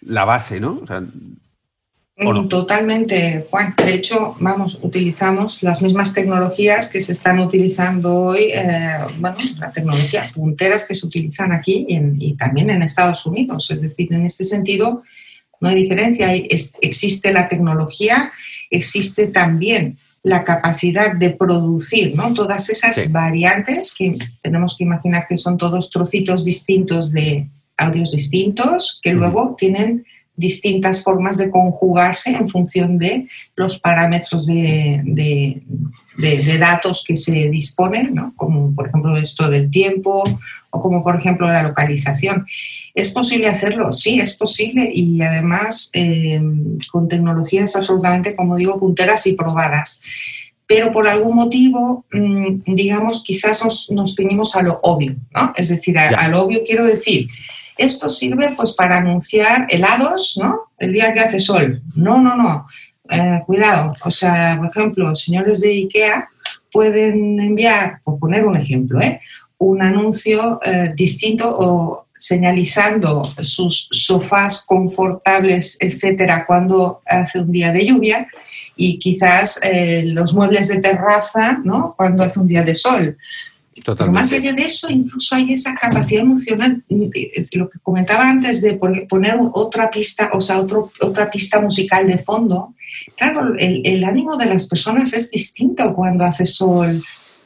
la 0.00 0.24
base, 0.24 0.60
¿no? 0.60 0.82
Totalmente, 2.48 3.46
Juan. 3.48 3.74
De 3.76 3.94
hecho, 3.94 4.34
vamos, 4.40 4.80
utilizamos 4.82 5.62
las 5.62 5.82
mismas 5.82 6.12
tecnologías 6.12 6.88
que 6.88 7.00
se 7.00 7.12
están 7.12 7.38
utilizando 7.38 8.12
hoy, 8.12 8.50
eh, 8.52 8.98
bueno, 9.18 9.36
la 9.58 9.70
tecnología 9.70 10.28
punteras 10.34 10.84
que 10.84 10.96
se 10.96 11.06
utilizan 11.06 11.52
aquí 11.52 11.86
y, 11.88 12.34
también 12.34 12.70
en 12.70 12.82
Estados 12.82 13.24
Unidos. 13.24 13.70
Es 13.70 13.82
decir, 13.82 14.12
en 14.12 14.26
este 14.26 14.42
sentido, 14.42 15.04
no 15.60 15.68
hay 15.68 15.76
diferencia. 15.76 16.34
existe 16.34 17.32
la 17.32 17.48
tecnología, 17.48 18.32
existe 18.68 19.28
también 19.28 19.98
la 20.28 20.44
capacidad 20.44 21.14
de 21.14 21.30
producir 21.30 22.14
¿no? 22.14 22.32
todas 22.34 22.68
esas 22.70 23.10
variantes 23.10 23.94
que 23.96 24.16
tenemos 24.42 24.76
que 24.76 24.84
imaginar 24.84 25.26
que 25.28 25.38
son 25.38 25.56
todos 25.56 25.90
trocitos 25.90 26.44
distintos 26.44 27.10
de 27.10 27.48
audios 27.76 28.12
distintos 28.12 29.00
que 29.02 29.12
luego 29.12 29.54
tienen 29.56 30.04
distintas 30.38 31.02
formas 31.02 31.36
de 31.36 31.50
conjugarse 31.50 32.30
en 32.30 32.48
función 32.48 32.96
de 32.96 33.26
los 33.56 33.78
parámetros 33.80 34.46
de, 34.46 35.62
datos 36.58 37.04
que 37.06 37.16
se 37.16 37.32
disponen, 37.50 38.14
como 38.36 38.74
por 38.74 38.86
ejemplo 38.86 39.16
esto 39.16 39.50
del 39.50 39.70
tiempo 39.70 40.24
o 40.70 40.80
como 40.80 41.02
por 41.02 41.16
ejemplo 41.16 41.48
la 41.48 41.64
localización. 41.64 42.46
¿Es 42.94 43.10
posible 43.10 43.48
hacerlo? 43.48 43.92
Sí, 43.92 44.20
es 44.20 44.36
posible 44.36 44.88
y 44.92 45.20
además 45.22 45.90
eh, 45.92 46.40
con 46.90 47.08
tecnologías 47.08 47.74
absolutamente, 47.74 48.36
como 48.36 48.56
digo, 48.56 48.78
punteras 48.78 49.26
y 49.26 49.32
probadas. 49.32 50.00
Pero 50.68 50.92
por 50.92 51.08
algún 51.08 51.34
motivo, 51.34 52.04
mm, 52.12 52.74
digamos, 52.74 53.24
quizás 53.24 53.64
nos, 53.64 53.90
nos 53.90 54.14
ceñimos 54.14 54.54
a 54.54 54.62
lo 54.62 54.78
obvio, 54.82 55.16
¿no? 55.34 55.52
Es 55.56 55.68
decir, 55.68 55.98
a, 55.98 56.28
lo 56.28 56.42
obvio 56.42 56.62
quiero 56.64 56.84
decir, 56.84 57.28
esto 57.78 58.08
sirve 58.08 58.52
pues 58.56 58.72
para 58.74 58.98
anunciar 58.98 59.66
helados, 59.70 60.38
¿no? 60.42 60.72
El 60.76 60.92
día 60.92 61.14
que 61.14 61.20
hace 61.20 61.38
sol. 61.38 61.80
No, 61.94 62.20
no, 62.20 62.36
no. 62.36 62.66
Eh, 63.08 63.40
cuidado. 63.46 63.94
O 64.02 64.10
sea, 64.10 64.56
por 64.58 64.68
ejemplo, 64.68 65.14
señores 65.14 65.60
de 65.60 65.70
IKEA 65.70 66.28
pueden 66.70 67.40
enviar, 67.40 68.00
por 68.04 68.18
poner 68.18 68.44
un 68.44 68.56
ejemplo, 68.56 69.00
¿eh? 69.00 69.20
un 69.58 69.80
anuncio 69.80 70.60
eh, 70.62 70.92
distinto 70.94 71.48
o 71.48 72.06
señalizando 72.14 73.22
sus 73.40 73.88
sofás 73.90 74.64
confortables, 74.66 75.78
etcétera, 75.80 76.44
cuando 76.46 77.00
hace 77.06 77.40
un 77.40 77.50
día 77.50 77.72
de 77.72 77.86
lluvia 77.86 78.26
y 78.76 78.98
quizás 78.98 79.60
los 80.04 80.34
muebles 80.34 80.68
de 80.68 80.80
terraza, 80.80 81.60
¿no? 81.64 81.94
Cuando 81.96 82.24
hace 82.24 82.40
un 82.40 82.48
día 82.48 82.62
de 82.62 82.74
sol. 82.74 83.16
Pero 83.84 84.12
más 84.12 84.32
allá 84.32 84.52
de 84.52 84.62
eso, 84.62 84.90
incluso 84.90 85.34
hay 85.34 85.52
esa 85.52 85.74
capacidad 85.74 86.22
emocional, 86.22 86.82
eh, 86.88 87.46
lo 87.52 87.68
que 87.68 87.78
comentaba 87.80 88.28
antes 88.28 88.62
de 88.62 88.74
poner 88.74 89.36
otra 89.52 89.90
pista, 89.90 90.30
o 90.32 90.40
sea, 90.40 90.60
otro, 90.60 90.92
otra 91.00 91.30
pista 91.30 91.60
musical 91.60 92.06
de 92.06 92.18
fondo. 92.18 92.74
Claro, 93.16 93.54
el, 93.58 93.82
el 93.84 94.04
ánimo 94.04 94.36
de 94.36 94.46
las 94.46 94.66
personas 94.66 95.12
es 95.12 95.30
distinto 95.30 95.94
cuando 95.94 96.24
hace 96.24 96.46
sol 96.46 97.02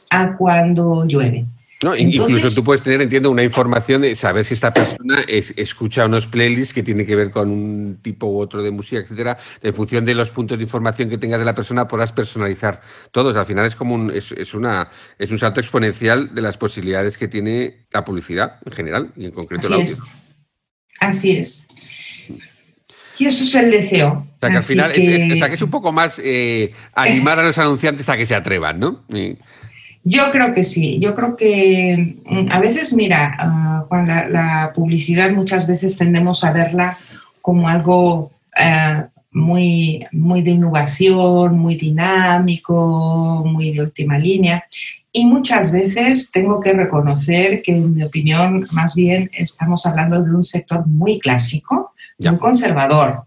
a 0.09 0.35
cuando 0.37 1.05
llueve. 1.05 1.45
No, 1.83 1.95
incluso 1.95 2.55
tú 2.55 2.63
puedes 2.63 2.81
tener, 2.81 3.01
entiendo, 3.01 3.29
una 3.29 3.43
información 3.43 4.01
de 4.01 4.15
saber 4.15 4.45
si 4.45 4.53
esta 4.53 4.73
persona 4.73 5.23
escucha 5.27 6.05
unos 6.05 6.27
playlists 6.27 6.73
que 6.73 6.81
tienen 6.81 7.05
que 7.05 7.15
ver 7.15 7.29
con 7.29 7.49
un 7.49 7.99
tipo 8.01 8.27
u 8.27 8.39
otro 8.39 8.63
de 8.63 8.71
música, 8.71 9.01
etcétera. 9.01 9.37
En 9.61 9.73
función 9.73 10.05
de 10.05 10.15
los 10.15 10.31
puntos 10.31 10.57
de 10.57 10.63
información 10.63 11.09
que 11.09 11.17
tengas 11.17 11.39
de 11.39 11.45
la 11.45 11.53
persona, 11.53 11.87
podrás 11.87 12.11
personalizar 12.11 12.81
todos. 13.11 13.35
Al 13.35 13.45
final 13.45 13.65
es 13.65 13.75
como 13.75 13.95
un, 13.95 14.11
es, 14.11 14.53
una, 14.53 14.89
es 15.19 15.29
un 15.29 15.39
salto 15.39 15.59
exponencial 15.59 16.33
de 16.33 16.41
las 16.41 16.57
posibilidades 16.57 17.17
que 17.17 17.27
tiene 17.27 17.85
la 17.91 18.05
publicidad 18.05 18.59
en 18.65 18.71
general 18.71 19.11
y 19.17 19.25
en 19.25 19.31
concreto 19.31 19.63
Así 19.63 19.67
el 19.67 19.73
audio. 19.73 19.93
Es. 19.93 20.01
Así 20.99 21.31
es. 21.37 21.67
Y 23.17 23.25
eso 23.25 23.43
es 23.43 23.55
el 23.55 23.71
deseo. 23.71 24.09
O 24.09 24.37
sea, 24.39 24.49
que 24.49 24.55
al 24.57 24.63
final 24.63 24.91
Es, 25.51 25.61
un 25.61 25.69
poco 25.69 25.91
más 25.91 26.19
eh, 26.23 26.73
animar 26.93 27.39
a 27.39 27.43
los 27.43 27.57
anunciantes 27.57 28.09
a 28.09 28.17
que 28.17 28.25
se 28.25 28.35
atrevan, 28.35 28.79
¿no? 28.79 29.03
Yo 30.03 30.31
creo 30.31 30.53
que 30.53 30.63
sí, 30.63 30.99
yo 30.99 31.15
creo 31.15 31.37
que 31.37 32.17
mm, 32.25 32.47
a 32.51 32.59
veces, 32.59 32.93
mira, 32.93 33.85
Juan, 33.87 34.07
la, 34.07 34.71
publicidad 34.75 35.31
muchas 35.31 35.67
veces 35.67 35.97
tendemos 35.97 36.43
a 36.43 36.51
verla 36.51 36.97
como 37.41 37.69
algo 37.69 38.31
eh, 38.59 39.03
muy, 39.31 40.05
muy 40.11 40.41
de 40.41 40.51
innovación, 40.51 41.57
muy 41.57 41.75
dinámico, 41.75 43.43
muy 43.45 43.71
de 43.71 43.81
última 43.81 44.17
línea. 44.17 44.65
Y 45.11 45.25
muchas 45.25 45.71
veces 45.71 46.31
tengo 46.31 46.59
que 46.59 46.73
reconocer 46.73 47.61
que, 47.61 47.71
en 47.71 47.95
mi 47.95 48.03
opinión, 48.03 48.67
más 48.71 48.95
bien 48.95 49.29
estamos 49.33 49.85
hablando 49.85 50.21
de 50.21 50.35
un 50.35 50.43
sector 50.43 50.85
muy 50.87 51.19
clásico, 51.19 51.93
muy 52.17 52.37
conservador. 52.39 53.25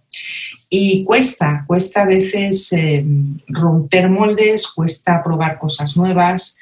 Y 0.68 1.04
cuesta, 1.04 1.64
cuesta 1.66 2.02
a 2.02 2.06
veces 2.06 2.72
eh, 2.72 3.04
romper 3.48 4.10
moldes, 4.10 4.66
cuesta 4.66 5.22
probar 5.22 5.58
cosas 5.58 5.96
nuevas. 5.96 6.58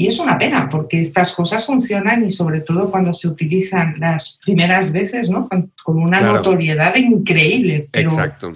Y 0.00 0.06
es 0.06 0.20
una 0.20 0.38
pena 0.38 0.68
porque 0.70 1.00
estas 1.00 1.32
cosas 1.32 1.66
funcionan 1.66 2.24
y 2.24 2.30
sobre 2.30 2.60
todo 2.60 2.88
cuando 2.88 3.12
se 3.12 3.26
utilizan 3.26 3.96
las 3.98 4.38
primeras 4.44 4.92
veces, 4.92 5.28
¿no? 5.28 5.48
Con, 5.48 5.72
con 5.82 6.00
una 6.00 6.18
Claro. 6.20 6.34
notoriedad 6.34 6.94
increíble. 6.94 7.88
Pero, 7.90 8.10
Exacto. 8.10 8.54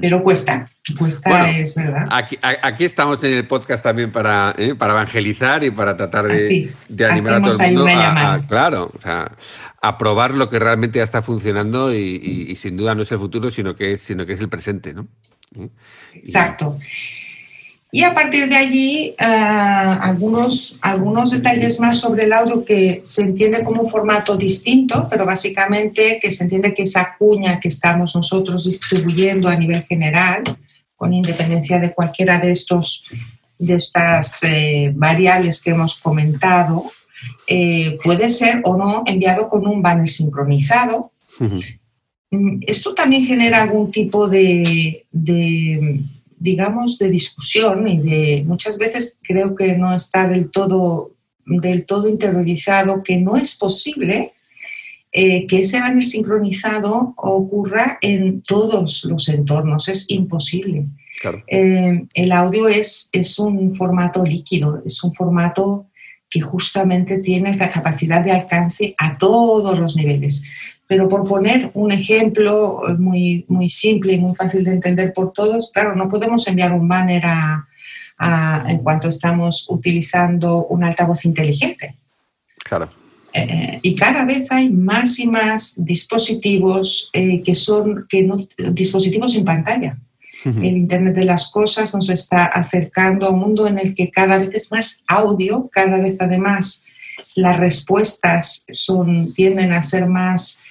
pero 0.00 0.20
cuesta, 0.24 0.68
cuesta 0.98 1.30
Bueno, 1.30 1.44
es 1.46 1.76
verdad. 1.76 2.08
Aquí, 2.10 2.36
aquí 2.42 2.84
estamos 2.84 3.22
en 3.22 3.34
el 3.34 3.46
podcast 3.46 3.84
también 3.84 4.10
para, 4.10 4.52
¿eh? 4.58 4.74
para 4.74 4.94
evangelizar 4.94 5.62
y 5.62 5.70
para 5.70 5.96
tratar 5.96 6.26
de, 6.26 6.34
Así, 6.44 6.70
de 6.88 7.04
animar 7.06 7.34
a 7.34 7.42
todo 7.42 7.60
el 7.62 7.74
mundo 7.76 7.86
a- 7.88 8.40
claro, 8.48 8.90
o 8.92 9.00
sea, 9.00 9.30
a 9.80 9.96
probar 9.96 10.32
lo 10.34 10.50
que 10.50 10.58
realmente 10.58 10.98
ya 10.98 11.04
está 11.04 11.22
funcionando 11.22 11.94
y, 11.94 11.98
y- 12.00 12.50
y 12.50 12.56
sin 12.56 12.76
duda 12.76 12.96
no 12.96 13.02
es 13.02 13.12
el 13.12 13.18
futuro, 13.20 13.52
sino 13.52 13.76
que 13.76 13.92
es, 13.92 14.00
sino 14.00 14.26
que 14.26 14.32
es 14.32 14.40
el 14.40 14.48
presente, 14.48 14.92
¿no? 14.92 15.06
¿Eh? 15.54 15.68
Exacto. 16.14 16.78
Y 16.80 17.29
a 18.04 18.14
partir 18.14 18.48
de 18.48 18.56
allí, 18.56 19.14
ah, 19.18 19.98
algunos, 20.02 20.78
algunos 20.80 21.32
detalles 21.32 21.80
más 21.80 21.98
sobre 21.98 22.24
el 22.24 22.32
audio 22.32 22.64
que 22.64 23.00
se 23.04 23.22
entiende 23.22 23.64
como 23.64 23.82
un 23.82 23.88
formato 23.88 24.36
distinto, 24.36 25.08
pero 25.10 25.26
básicamente 25.26 26.18
que 26.22 26.30
se 26.30 26.44
entiende 26.44 26.72
que 26.72 26.82
esa 26.82 27.16
cuña 27.18 27.58
que 27.58 27.68
estamos 27.68 28.14
nosotros 28.14 28.64
distribuyendo 28.64 29.48
a 29.48 29.56
nivel 29.56 29.82
general, 29.82 30.42
con 30.94 31.12
independencia 31.12 31.80
de 31.80 31.92
cualquiera 31.92 32.38
de, 32.38 32.52
estos, 32.52 33.04
de 33.58 33.74
estas 33.74 34.44
eh, 34.44 34.92
variables 34.94 35.60
que 35.62 35.70
hemos 35.70 35.98
comentado, 35.98 36.84
eh, 37.46 37.98
puede 38.04 38.28
ser 38.28 38.60
o 38.64 38.76
no 38.76 39.02
enviado 39.04 39.48
con 39.48 39.66
un 39.66 39.82
banner 39.82 40.08
sincronizado, 40.08 41.12
Mm, 42.30 42.60
Esto 42.66 42.94
también 42.94 43.26
genera 43.26 43.62
algún 43.62 43.90
tipo 43.90 44.28
de, 44.28 45.06
de, 45.10 46.00
digamos, 46.40 46.98
de 46.98 47.10
discusión 47.10 47.86
y 47.86 47.98
de 47.98 48.44
muchas 48.46 48.78
veces 48.78 49.18
creo 49.22 49.54
que 49.54 49.76
no 49.76 49.94
está 49.94 50.26
del 50.26 50.50
todo, 50.50 51.12
del 51.44 51.84
todo 51.84 52.08
interiorizado, 52.08 53.02
que 53.02 53.18
no 53.18 53.36
es 53.36 53.56
posible 53.56 54.32
eh, 55.12 55.46
que 55.46 55.60
ese 55.60 55.80
banner 55.80 56.02
sincronizado 56.02 57.14
ocurra 57.16 57.98
en 58.00 58.42
todos 58.42 59.04
los 59.04 59.28
entornos, 59.28 59.88
es 59.88 60.08
imposible. 60.10 60.86
Claro. 61.20 61.42
Eh, 61.48 62.06
el 62.14 62.32
audio 62.32 62.68
es, 62.68 63.10
es 63.12 63.38
un 63.38 63.74
formato 63.74 64.24
líquido, 64.24 64.82
es 64.86 65.04
un 65.04 65.12
formato 65.12 65.88
que 66.30 66.40
justamente 66.40 67.18
tiene 67.18 67.56
la 67.56 67.70
capacidad 67.70 68.22
de 68.22 68.30
alcance 68.30 68.94
a 68.96 69.18
todos 69.18 69.78
los 69.78 69.96
niveles. 69.96 70.48
Pero 70.90 71.08
por 71.08 71.22
poner 71.28 71.70
un 71.74 71.92
ejemplo 71.92 72.82
muy, 72.98 73.44
muy 73.46 73.68
simple 73.70 74.14
y 74.14 74.18
muy 74.18 74.34
fácil 74.34 74.64
de 74.64 74.72
entender 74.72 75.12
por 75.12 75.32
todos, 75.32 75.70
claro, 75.72 75.94
no 75.94 76.08
podemos 76.08 76.48
enviar 76.48 76.72
un 76.72 76.88
banner 76.88 77.22
a, 77.26 77.68
a- 78.18 78.64
en 78.68 78.78
cuanto 78.78 79.06
estamos 79.06 79.66
utilizando 79.70 80.66
un 80.66 80.82
altavoz 80.82 81.24
inteligente. 81.24 81.94
Claro. 82.64 82.88
Eh, 83.32 83.78
y 83.82 83.94
cada 83.94 84.24
vez 84.24 84.50
hay 84.50 84.68
más 84.68 85.20
y 85.20 85.28
más 85.28 85.76
dispositivos 85.76 87.08
eh, 87.12 87.40
que 87.40 87.54
son 87.54 88.06
que 88.08 88.22
no, 88.22 88.48
dispositivos 88.72 89.32
sin 89.34 89.44
pantalla. 89.44 89.96
El 90.44 90.76
Internet 90.76 91.14
de 91.14 91.24
las 91.24 91.52
Cosas 91.52 91.94
nos 91.94 92.08
está 92.08 92.46
acercando 92.46 93.26
a 93.26 93.30
un 93.30 93.38
mundo 93.40 93.68
en 93.68 93.78
el 93.78 93.94
que 93.94 94.10
cada 94.10 94.38
vez 94.38 94.50
es 94.54 94.72
más 94.72 95.04
audio, 95.06 95.68
cada 95.70 95.98
vez 95.98 96.16
además 96.18 96.84
las 97.36 97.56
respuestas 97.60 98.64
son, 98.70 99.34
tienden 99.34 99.72
a 99.72 99.82
ser 99.82 100.06
más 100.06 100.62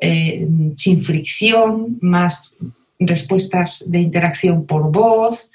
eh, 0.00 0.48
sin 0.76 1.02
fricción, 1.02 1.98
más 2.00 2.58
respuestas 2.98 3.84
de 3.86 4.00
interacción 4.00 4.66
por 4.66 4.90
voz, 4.90 5.50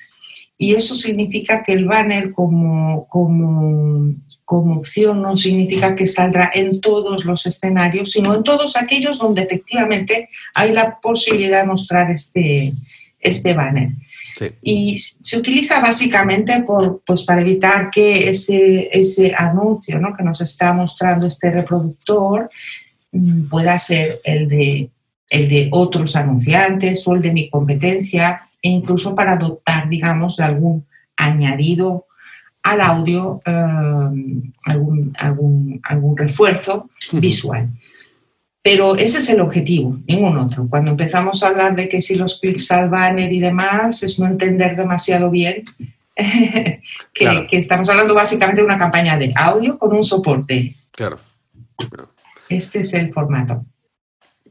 y 0.58 0.76
eso 0.76 0.96
significa 0.96 1.64
que 1.64 1.74
el 1.74 1.86
banner 1.86 2.32
como, 2.32 3.08
como, 3.10 4.14
como 4.46 4.76
opción 4.78 5.22
no 5.22 5.36
significa 5.36 5.96
que 5.96 6.08
saldrá 6.08 6.52
en 6.54 6.80
todos 6.80 7.26
los 7.26 7.46
escenarios, 7.46 8.12
sino 8.12 8.34
en 8.36 8.44
todos 8.44 8.78
aquellos 8.78 9.20
donde 9.20 9.42
efectivamente 9.42 10.30
hay 10.54 10.72
la 10.72 11.00
posibilidad 11.02 11.62
de 11.62 11.68
mostrar 11.68 12.12
este, 12.12 12.74
este 13.20 13.54
banner. 13.54 13.90
Sí. 14.38 14.46
Y 14.62 14.98
se 14.98 15.38
utiliza 15.38 15.80
básicamente 15.80 16.62
por, 16.64 17.04
pues 17.06 17.24
para 17.24 17.42
evitar 17.42 17.92
que 17.92 18.30
ese, 18.30 18.90
ese 18.92 19.34
anuncio 19.36 20.00
¿no? 20.00 20.16
que 20.16 20.24
nos 20.24 20.42
está 20.42 20.74
mostrando 20.74 21.28
este 21.28 21.52
reproductor 21.52 22.50
pueda 23.50 23.78
ser 23.78 24.22
el 24.24 24.48
de, 24.48 24.90
el 25.30 25.50
de 25.50 25.70
otros 25.72 26.16
anunciantes 26.16 27.08
o 27.08 27.16
el 27.16 27.22
de 27.22 27.32
mi 27.32 27.50
competencia, 27.50 28.42
e 28.62 28.70
incluso 28.70 29.14
para 29.16 29.36
dotar, 29.36 29.90
digamos, 29.90 30.38
de 30.38 30.44
algún 30.46 30.86
añadido 31.18 32.06
al 32.64 32.82
audio, 32.82 33.42
eh, 33.46 33.52
algún, 34.66 35.14
algún, 35.18 35.82
algún 35.84 36.18
refuerzo 36.18 36.90
visual. 37.12 37.70
Pero 38.62 38.96
ese 38.96 39.18
es 39.18 39.30
el 39.30 39.42
objetivo, 39.42 40.00
ningún 40.08 40.38
otro. 40.38 40.68
Cuando 40.70 40.92
empezamos 40.92 41.44
a 41.44 41.50
hablar 41.50 41.76
de 41.76 41.90
que 41.90 42.00
si 42.00 42.16
los 42.16 42.40
clics 42.40 42.72
al 42.72 42.90
banner 42.90 43.32
y 43.34 43.42
demás, 43.42 44.02
es 44.04 44.18
no 44.20 44.26
entender 44.26 44.78
demasiado 44.78 45.30
bien 45.30 45.64
que, 46.16 46.82
Claro. 47.14 47.48
que 47.50 47.58
estamos 47.58 47.90
hablando 47.90 48.14
básicamente 48.14 48.62
de 48.62 48.66
una 48.66 48.80
campaña 48.80 49.18
de 49.18 49.34
audio 49.36 49.78
con 49.78 49.94
un 49.94 50.04
soporte. 50.04 50.74
Claro. 50.92 51.20
Este 52.50 52.80
es 52.80 52.94
el 52.94 53.14
formato. 53.14 53.66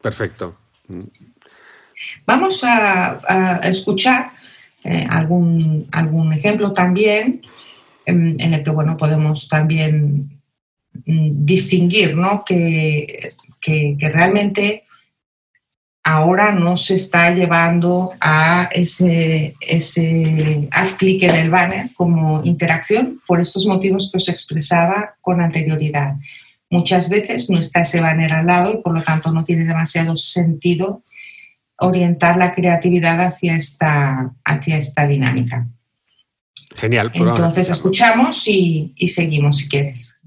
Perfecto. 0.00 0.56
Vamos 2.26 2.64
a, 2.64 3.20
a 3.26 3.68
escuchar 3.68 4.32
eh, 4.84 5.06
algún, 5.08 5.86
algún 5.92 6.32
ejemplo 6.32 6.72
también 6.72 7.42
em, 8.06 8.36
en 8.40 8.54
el 8.54 8.64
que 8.64 8.70
bueno, 8.70 8.96
podemos 8.96 9.48
también 9.48 10.40
mm, 11.06 11.44
distinguir 11.46 12.16
¿no? 12.16 12.44
que, 12.44 13.28
que- 13.60 13.96
que 13.98 14.08
realmente 14.10 14.84
ahora 16.04 16.50
no 16.52 16.76
se 16.76 16.96
está 16.96 17.30
llevando 17.32 18.12
a 18.20 18.68
ese, 18.72 19.54
ese 19.60 20.66
haz 20.72 20.94
clic 20.94 21.22
en 21.22 21.36
el 21.36 21.48
banner 21.50 21.90
como 21.94 22.42
interacción 22.44 23.20
por 23.24 23.40
estos 23.40 23.66
motivos 23.66 24.10
que 24.10 24.16
os 24.16 24.28
expresaba 24.28 25.14
con 25.20 25.40
anterioridad. 25.40 26.16
Muchas 26.72 27.10
veces 27.10 27.50
no 27.50 27.58
está 27.58 27.82
ese 27.82 28.00
banner 28.00 28.32
al 28.32 28.46
lado 28.46 28.72
y 28.72 28.78
por 28.78 28.94
lo 28.94 29.02
tanto 29.02 29.30
no 29.30 29.44
tiene 29.44 29.66
demasiado 29.66 30.16
sentido 30.16 31.02
orientar 31.76 32.38
la 32.38 32.54
creatividad 32.54 33.20
hacia 33.20 33.56
esta, 33.56 34.32
hacia 34.42 34.78
esta 34.78 35.06
dinámica. 35.06 35.68
Genial. 36.74 37.12
pues 37.12 37.28
Entonces 37.28 37.68
escuchamos 37.68 38.48
y, 38.48 38.94
y 38.96 39.08
seguimos 39.08 39.58
si 39.58 39.68
quieres. 39.68 40.18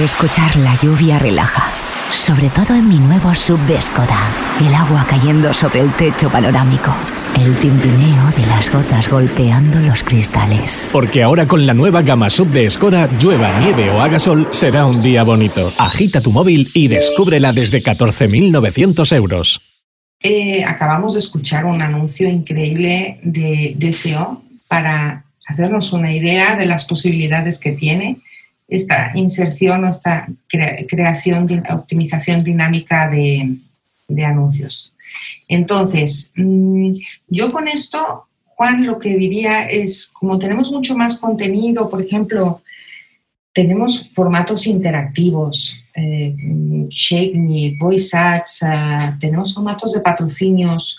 Escuchar 0.00 0.56
la 0.56 0.76
lluvia 0.82 1.20
relaja, 1.20 1.70
sobre 2.12 2.50
todo 2.50 2.74
en 2.74 2.88
mi 2.88 2.98
nuevo 2.98 3.34
sub 3.34 3.58
de 3.66 3.80
Skoda. 3.80 4.30
El 4.60 4.74
agua 4.74 5.06
cayendo 5.08 5.52
sobre 5.52 5.80
el 5.80 5.90
techo 5.96 6.30
panorámico, 6.30 6.94
el 7.40 7.56
tintineo 7.56 8.30
de 8.36 8.46
las 8.46 8.70
gotas 8.70 9.08
golpeando 9.08 9.80
los 9.80 10.04
cristales. 10.04 10.88
Porque 10.92 11.22
ahora 11.22 11.48
con 11.48 11.66
la 11.66 11.74
nueva 11.74 12.02
gama 12.02 12.28
sub 12.28 12.48
de 12.48 12.70
Skoda, 12.70 13.08
llueva, 13.18 13.58
nieve 13.60 13.90
o 13.90 14.00
haga 14.00 14.18
sol, 14.18 14.46
será 14.50 14.84
un 14.84 15.02
día 15.02 15.24
bonito. 15.24 15.72
Agita 15.78 16.20
tu 16.20 16.30
móvil 16.30 16.68
y 16.74 16.88
descúbrela 16.88 17.52
desde 17.52 17.82
14.900 17.82 19.16
euros. 19.16 19.60
Eh, 20.20 20.62
acabamos 20.64 21.14
de 21.14 21.20
escuchar 21.20 21.64
un 21.64 21.80
anuncio 21.80 22.28
increíble 22.28 23.18
de 23.22 23.74
DCO 23.76 24.42
para 24.68 25.24
hacernos 25.48 25.92
una 25.92 26.12
idea 26.12 26.56
de 26.56 26.66
las 26.66 26.84
posibilidades 26.84 27.58
que 27.58 27.72
tiene 27.72 28.18
esta 28.74 29.12
inserción 29.14 29.84
o 29.84 29.90
esta 29.90 30.26
crea- 30.48 30.78
creación, 30.88 31.46
optimización 31.70 32.42
dinámica 32.42 33.08
de, 33.08 33.56
de 34.08 34.24
anuncios. 34.24 34.94
Entonces, 35.46 36.32
mm, 36.36 36.92
yo 37.28 37.52
con 37.52 37.68
esto, 37.68 38.26
Juan, 38.56 38.86
lo 38.86 38.98
que 38.98 39.14
diría 39.16 39.66
es, 39.66 40.10
como 40.12 40.38
tenemos 40.38 40.70
mucho 40.72 40.96
más 40.96 41.18
contenido, 41.18 41.90
por 41.90 42.00
ejemplo, 42.00 42.62
tenemos 43.54 44.10
formatos 44.14 44.66
interactivos, 44.66 45.78
eh, 45.94 46.34
Shake 46.88 47.34
Me, 47.36 47.76
Voice 47.78 48.16
Ads, 48.16 48.62
ah, 48.62 49.16
tenemos 49.20 49.52
formatos 49.54 49.92
de 49.92 50.00
patrocinios 50.00 50.98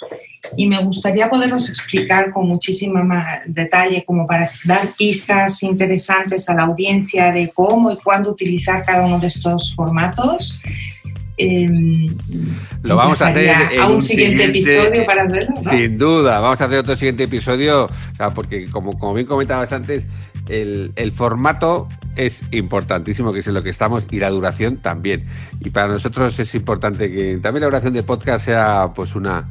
y 0.58 0.68
me 0.68 0.82
gustaría 0.84 1.30
poderlos 1.30 1.70
explicar 1.70 2.32
con 2.32 2.48
muchísimo 2.48 3.04
más 3.04 3.42
detalle, 3.46 4.04
como 4.06 4.28
para 4.28 4.50
dar 4.66 4.90
pistas 4.98 5.64
interesantes 5.64 6.50
a 6.50 6.54
la 6.54 6.64
audiencia 6.64 7.32
de 7.32 7.50
cómo 7.54 7.92
y 7.92 7.98
cuándo 7.98 8.32
utilizar 8.32 8.84
cada 8.84 9.06
uno 9.06 9.20
de 9.20 9.28
estos 9.28 9.74
formatos. 9.76 10.60
Em, 11.36 12.16
Lo 12.84 12.96
vamos 12.96 13.20
a 13.22 13.28
hacer 13.28 13.56
en 13.72 13.80
a 13.80 13.88
un, 13.88 13.96
un 13.96 14.02
siguiente, 14.04 14.46
siguiente- 14.46 14.76
episodio 14.84 15.06
para 15.06 15.24
hacerlo. 15.24 15.56
¿no? 15.64 15.72
Sin 15.72 15.98
duda, 15.98 16.40
vamos 16.40 16.62
a 16.62 16.66
hacer 16.66 16.78
otro 16.78 16.96
siguiente 16.96 17.24
episodio, 17.24 17.86
o 17.86 18.16
sea, 18.16 18.34
porque 18.36 18.66
como, 18.70 19.00
como 19.00 19.16
bien 19.16 19.26
comentabas 19.26 19.74
antes, 19.74 20.06
el, 20.50 20.92
el 20.96 21.12
formato 21.12 21.88
es 22.16 22.44
importantísimo, 22.52 23.34
que 23.34 23.40
es 23.40 23.48
en 23.48 23.56
lo 23.56 23.64
que 23.64 23.72
estamos, 23.72 24.04
y 24.12 24.20
la 24.20 24.30
duración 24.30 24.78
también. 24.78 25.24
Y 25.62 25.72
para 25.72 25.88
nosotros 25.88 26.38
es 26.38 26.54
importante 26.54 27.12
que 27.12 27.40
también 27.42 27.62
la 27.62 27.68
duración 27.68 27.94
de 27.94 28.04
podcast 28.04 28.46
sea 28.46 28.92
pues 28.94 29.16
una, 29.16 29.50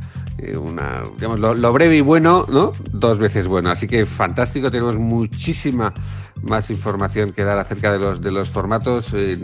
una, 0.59 1.03
digamos, 1.16 1.38
lo, 1.38 1.73
breve 1.73 1.97
y 1.97 2.01
bueno, 2.01 2.47
¿no? 2.49 2.73
Dos 2.92 3.18
veces 3.18 3.47
bueno. 3.47 3.71
Así 3.71 3.87
que 3.87 4.07
fantástico, 4.07 4.71
tenemos 4.71 4.97
muchísima 4.97 5.92
más 6.42 6.71
información 6.71 7.33
que 7.33 7.45
dar 7.45 7.59
acerca 7.59 7.92
de 7.92 7.99
los, 7.99 8.21
de 8.21 8.33
los 8.33 8.51
formatos. 8.51 9.07
Eh, 9.14 9.38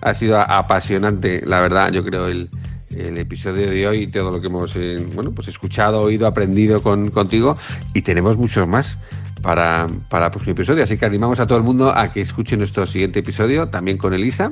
ha 0.00 0.14
sido 0.14 0.40
apasionante, 0.40 1.42
la 1.44 1.60
verdad, 1.60 1.90
yo 1.92 2.04
creo, 2.04 2.28
el, 2.28 2.50
el 2.94 3.18
episodio 3.18 3.68
de 3.70 3.86
hoy 3.86 4.06
todo 4.06 4.30
lo 4.30 4.40
que 4.40 4.46
hemos 4.46 4.72
eh, 4.76 5.04
bueno, 5.14 5.32
pues 5.32 5.48
escuchado, 5.48 6.00
oído, 6.00 6.26
aprendido 6.26 6.82
con, 6.82 7.10
contigo. 7.10 7.54
Y 7.94 8.02
tenemos 8.02 8.36
muchos 8.36 8.66
más 8.66 8.98
para, 9.42 9.86
para 10.08 10.26
el 10.26 10.32
próximo 10.32 10.52
episodio. 10.52 10.84
Así 10.84 10.96
que 10.96 11.06
animamos 11.06 11.40
a 11.40 11.46
todo 11.46 11.58
el 11.58 11.64
mundo 11.64 11.92
a 11.94 12.10
que 12.12 12.20
escuche 12.20 12.56
nuestro 12.56 12.86
siguiente 12.86 13.20
episodio, 13.20 13.68
también 13.68 13.98
con 13.98 14.14
Elisa. 14.14 14.50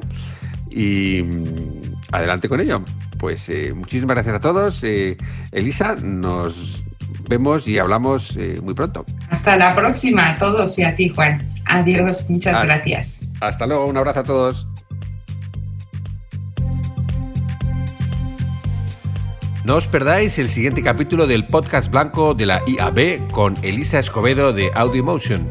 Y 0.71 1.23
mm, 1.23 2.13
adelante 2.13 2.49
con 2.49 2.61
ello. 2.61 2.83
Pues 3.19 3.49
eh, 3.49 3.73
muchísimas 3.75 4.15
gracias 4.15 4.37
a 4.37 4.41
todos. 4.41 4.83
Eh, 4.83 5.17
Elisa, 5.53 5.95
nos 6.03 6.85
vemos 7.29 7.67
y 7.67 7.79
hablamos 7.79 8.37
eh, 8.37 8.59
muy 8.63 8.75
pronto. 8.75 9.05
Hasta 9.31 9.57
la 9.57 9.75
próxima 9.75 10.31
a 10.31 10.39
todos 10.39 10.79
y 10.79 10.85
a 10.85 10.95
ti, 10.95 11.09
Juan. 11.09 11.43
Adiós, 11.67 12.29
muchas 12.31 12.55
hasta, 12.55 12.67
gracias. 12.67 13.21
Hasta 13.41 13.67
luego, 13.67 13.87
un 13.87 13.97
abrazo 13.97 14.21
a 14.21 14.25
todos. 14.25 14.69
No 19.65 19.75
os 19.75 19.89
perdáis 19.89 20.39
el 20.39 20.49
siguiente 20.49 20.81
capítulo 20.85 21.27
del 21.27 21.45
podcast 21.45 21.91
blanco 21.91 22.35
de 22.35 22.47
la 22.47 22.63
IAB 22.69 23.29
con 23.33 23.57
Elisa 23.65 23.99
Escobedo 23.99 24.53
de 24.53 24.71
Audiomotion. 24.73 25.51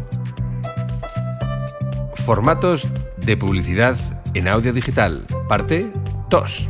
Formatos 2.26 2.88
de 3.18 3.36
publicidad 3.36 3.98
en 4.34 4.48
audio 4.48 4.72
digital, 4.72 5.26
parte 5.50 5.92
2. 6.30 6.70